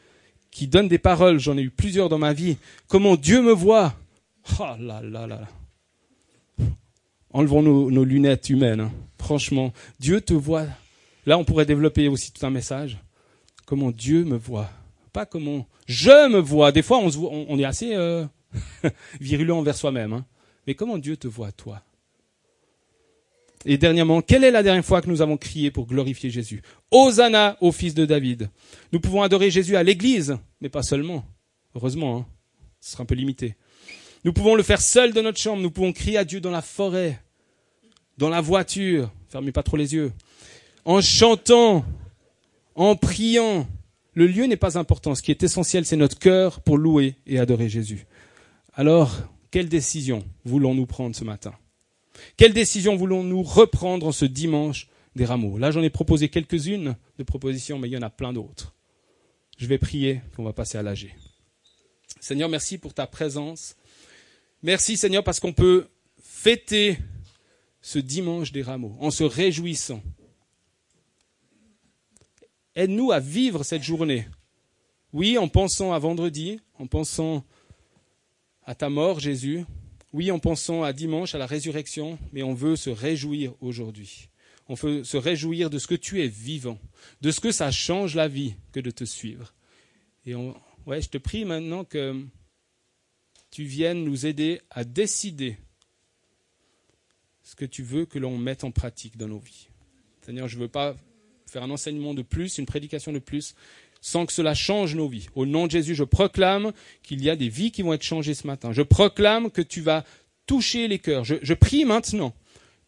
qui 0.50 0.66
donnent 0.66 0.88
des 0.88 0.98
paroles, 0.98 1.38
j'en 1.38 1.56
ai 1.56 1.62
eu 1.62 1.70
plusieurs 1.70 2.08
dans 2.08 2.18
ma 2.18 2.32
vie, 2.32 2.58
comment 2.86 3.16
Dieu 3.16 3.40
me 3.40 3.52
voit, 3.52 3.94
oh 4.60 4.74
là 4.78 5.00
là 5.02 5.26
là 5.26 5.48
Enlevons 7.34 7.62
nos, 7.62 8.04
lunettes 8.04 8.50
humaines. 8.50 8.80
Hein. 8.80 8.92
Franchement, 9.18 9.72
Dieu 9.98 10.20
te 10.20 10.34
voit. 10.34 10.66
Là, 11.24 11.38
on 11.38 11.44
pourrait 11.44 11.64
développer 11.64 12.08
aussi 12.08 12.30
tout 12.30 12.44
un 12.44 12.50
message. 12.50 12.98
Comment 13.64 13.90
Dieu 13.90 14.24
me 14.24 14.36
voit 14.36 14.68
pas 15.12 15.26
comment 15.26 15.66
je 15.86 16.28
me 16.28 16.38
vois. 16.38 16.72
Des 16.72 16.82
fois, 16.82 16.98
on, 16.98 17.58
est 17.58 17.64
assez 17.64 17.94
euh, 17.94 18.24
virulent 19.20 19.58
envers 19.58 19.76
soi-même. 19.76 20.12
Hein. 20.12 20.26
Mais 20.66 20.74
comment 20.74 20.98
Dieu 20.98 21.16
te 21.16 21.28
voit, 21.28 21.52
toi? 21.52 21.82
Et 23.64 23.78
dernièrement, 23.78 24.22
quelle 24.22 24.42
est 24.44 24.50
la 24.50 24.62
dernière 24.62 24.84
fois 24.84 25.00
que 25.02 25.08
nous 25.08 25.22
avons 25.22 25.36
crié 25.36 25.70
pour 25.70 25.86
glorifier 25.86 26.30
Jésus? 26.30 26.62
Hosanna 26.90 27.56
au 27.60 27.70
fils 27.70 27.94
de 27.94 28.04
David. 28.04 28.50
Nous 28.92 29.00
pouvons 29.00 29.22
adorer 29.22 29.50
Jésus 29.50 29.76
à 29.76 29.82
l'église, 29.82 30.36
mais 30.60 30.68
pas 30.68 30.82
seulement. 30.82 31.24
Heureusement, 31.74 32.18
hein. 32.18 32.26
ce 32.80 32.92
sera 32.92 33.04
un 33.04 33.06
peu 33.06 33.14
limité. 33.14 33.56
Nous 34.24 34.32
pouvons 34.32 34.54
le 34.54 34.62
faire 34.62 34.80
seul 34.80 35.12
de 35.12 35.20
notre 35.20 35.38
chambre. 35.38 35.62
Nous 35.62 35.70
pouvons 35.70 35.92
crier 35.92 36.18
à 36.18 36.24
Dieu 36.24 36.40
dans 36.40 36.50
la 36.50 36.62
forêt, 36.62 37.20
dans 38.18 38.28
la 38.28 38.40
voiture. 38.40 39.10
Fermez 39.28 39.52
pas 39.52 39.62
trop 39.62 39.76
les 39.76 39.94
yeux. 39.94 40.12
En 40.84 41.00
chantant, 41.00 41.84
en 42.74 42.96
priant, 42.96 43.66
le 44.14 44.26
lieu 44.26 44.44
n'est 44.44 44.56
pas 44.56 44.78
important. 44.78 45.14
Ce 45.14 45.22
qui 45.22 45.30
est 45.30 45.42
essentiel, 45.42 45.84
c'est 45.84 45.96
notre 45.96 46.18
cœur 46.18 46.60
pour 46.60 46.78
louer 46.78 47.16
et 47.26 47.38
adorer 47.38 47.68
Jésus. 47.68 48.06
Alors, 48.74 49.16
quelle 49.50 49.68
décision 49.68 50.24
voulons-nous 50.44 50.86
prendre 50.86 51.16
ce 51.16 51.24
matin? 51.24 51.54
Quelle 52.36 52.52
décision 52.52 52.96
voulons-nous 52.96 53.42
reprendre 53.42 54.06
en 54.06 54.12
ce 54.12 54.24
dimanche 54.24 54.88
des 55.16 55.24
rameaux? 55.24 55.58
Là, 55.58 55.70
j'en 55.70 55.82
ai 55.82 55.90
proposé 55.90 56.28
quelques-unes 56.28 56.96
de 57.18 57.22
propositions, 57.22 57.78
mais 57.78 57.88
il 57.88 57.92
y 57.92 57.96
en 57.96 58.02
a 58.02 58.10
plein 58.10 58.32
d'autres. 58.32 58.74
Je 59.58 59.66
vais 59.66 59.78
prier, 59.78 60.20
qu'on 60.36 60.44
va 60.44 60.52
passer 60.52 60.78
à 60.78 60.82
l'AG. 60.82 61.14
Seigneur, 62.20 62.48
merci 62.48 62.78
pour 62.78 62.94
ta 62.94 63.06
présence. 63.06 63.76
Merci, 64.62 64.96
Seigneur, 64.96 65.24
parce 65.24 65.40
qu'on 65.40 65.52
peut 65.52 65.88
fêter 66.22 66.98
ce 67.80 67.98
dimanche 67.98 68.52
des 68.52 68.62
rameaux 68.62 68.96
en 69.00 69.10
se 69.10 69.24
réjouissant 69.24 70.02
Aide-nous 72.74 73.12
à 73.12 73.20
vivre 73.20 73.64
cette 73.64 73.82
journée. 73.82 74.26
Oui, 75.12 75.36
en 75.36 75.48
pensant 75.48 75.92
à 75.92 75.98
vendredi, 75.98 76.58
en 76.78 76.86
pensant 76.86 77.44
à 78.64 78.74
ta 78.74 78.88
mort, 78.88 79.20
Jésus. 79.20 79.64
Oui, 80.12 80.30
en 80.30 80.38
pensant 80.38 80.82
à 80.82 80.92
dimanche, 80.92 81.34
à 81.34 81.38
la 81.38 81.46
résurrection, 81.46 82.18
mais 82.32 82.42
on 82.42 82.54
veut 82.54 82.76
se 82.76 82.90
réjouir 82.90 83.54
aujourd'hui. 83.60 84.28
On 84.68 84.74
veut 84.74 85.04
se 85.04 85.16
réjouir 85.16 85.68
de 85.68 85.78
ce 85.78 85.86
que 85.86 85.94
tu 85.94 86.22
es 86.22 86.28
vivant, 86.28 86.78
de 87.20 87.30
ce 87.30 87.40
que 87.40 87.52
ça 87.52 87.70
change 87.70 88.14
la 88.14 88.28
vie 88.28 88.54
que 88.72 88.80
de 88.80 88.90
te 88.90 89.04
suivre. 89.04 89.52
Et 90.24 90.34
ouais, 90.34 91.02
je 91.02 91.08
te 91.08 91.18
prie 91.18 91.44
maintenant 91.44 91.84
que 91.84 92.24
tu 93.50 93.64
viennes 93.64 94.04
nous 94.04 94.24
aider 94.24 94.60
à 94.70 94.84
décider 94.84 95.58
ce 97.42 97.54
que 97.54 97.64
tu 97.64 97.82
veux 97.82 98.06
que 98.06 98.18
l'on 98.18 98.38
mette 98.38 98.64
en 98.64 98.70
pratique 98.70 99.18
dans 99.18 99.28
nos 99.28 99.40
vies. 99.40 99.68
Seigneur, 100.22 100.48
je 100.48 100.56
ne 100.56 100.62
veux 100.62 100.68
pas 100.68 100.96
faire 101.52 101.62
un 101.62 101.70
enseignement 101.70 102.14
de 102.14 102.22
plus, 102.22 102.56
une 102.56 102.64
prédication 102.64 103.12
de 103.12 103.18
plus, 103.18 103.54
sans 104.00 104.24
que 104.24 104.32
cela 104.32 104.54
change 104.54 104.94
nos 104.94 105.06
vies. 105.06 105.28
Au 105.34 105.44
nom 105.44 105.66
de 105.66 105.70
Jésus, 105.70 105.94
je 105.94 106.02
proclame 106.02 106.72
qu'il 107.02 107.22
y 107.22 107.28
a 107.28 107.36
des 107.36 107.50
vies 107.50 107.70
qui 107.70 107.82
vont 107.82 107.92
être 107.92 108.02
changées 108.02 108.34
ce 108.34 108.46
matin. 108.46 108.72
Je 108.72 108.82
proclame 108.82 109.50
que 109.50 109.60
tu 109.60 109.82
vas 109.82 110.04
toucher 110.46 110.88
les 110.88 110.98
cœurs. 110.98 111.24
Je, 111.24 111.54
prie 111.54 111.84
maintenant 111.84 112.34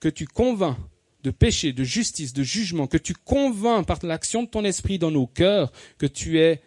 que 0.01 0.09
tu 0.09 0.27
convains 0.27 0.79
de 1.23 1.31
péché, 1.31 1.73
de 1.73 1.85
justice, 1.85 2.33
de 2.33 2.43
jugement, 2.43 2.87
que 2.87 2.99
tu 2.99 3.15
convains 3.15 3.85
par 3.85 3.99
l'action 4.03 4.43
de 4.43 4.49
ton 4.49 4.65
esprit 4.65 4.99
dans 4.99 5.11
nos 5.11 5.27
cœurs 5.27 5.71
que 5.99 6.07
tu 6.07 6.41
es 6.41 6.63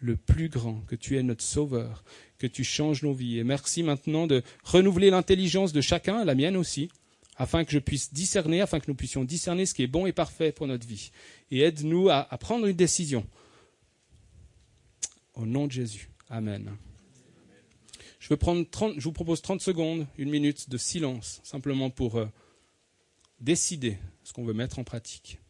le 0.00 0.16
plus 0.16 0.48
grand, 0.48 0.80
que 0.88 0.96
tu 0.96 1.16
es 1.16 1.22
notre 1.22 1.44
sauveur, 1.44 2.02
que 2.38 2.46
tu 2.46 2.64
changes 2.64 3.02
nos 3.02 3.12
vies. 3.12 3.38
Et 3.38 3.44
merci 3.44 3.82
maintenant 3.82 4.26
de 4.26 4.42
renouveler 4.64 5.10
l'intelligence 5.10 5.72
de 5.72 5.82
chacun, 5.82 6.24
la 6.24 6.34
mienne 6.34 6.56
aussi, 6.56 6.88
afin 7.36 7.64
que 7.64 7.72
je 7.72 7.78
puisse 7.78 8.12
discerner, 8.12 8.60
afin 8.60 8.80
que 8.80 8.86
nous 8.88 8.94
puissions 8.94 9.24
discerner 9.24 9.66
ce 9.66 9.74
qui 9.74 9.82
est 9.82 9.88
bon 9.88 10.06
et 10.06 10.12
parfait 10.12 10.52
pour 10.52 10.66
notre 10.66 10.86
vie. 10.86 11.10
Et 11.52 11.60
aide-nous 11.60 12.08
à, 12.08 12.24
prendre 12.38 12.66
une 12.66 12.74
décision. 12.74 13.26
Au 15.34 15.44
nom 15.44 15.66
de 15.66 15.72
Jésus. 15.72 16.08
Amen. 16.30 16.74
Je 18.18 18.28
vous 18.28 19.12
propose 19.12 19.42
30 19.42 19.60
secondes, 19.60 20.06
une 20.16 20.30
minute 20.30 20.70
de 20.70 20.78
silence, 20.78 21.42
simplement 21.44 21.90
pour 21.90 22.16
euh, 22.16 22.26
décider 23.38 23.98
ce 24.24 24.32
qu'on 24.32 24.44
veut 24.44 24.54
mettre 24.54 24.78
en 24.78 24.84
pratique. 24.84 25.41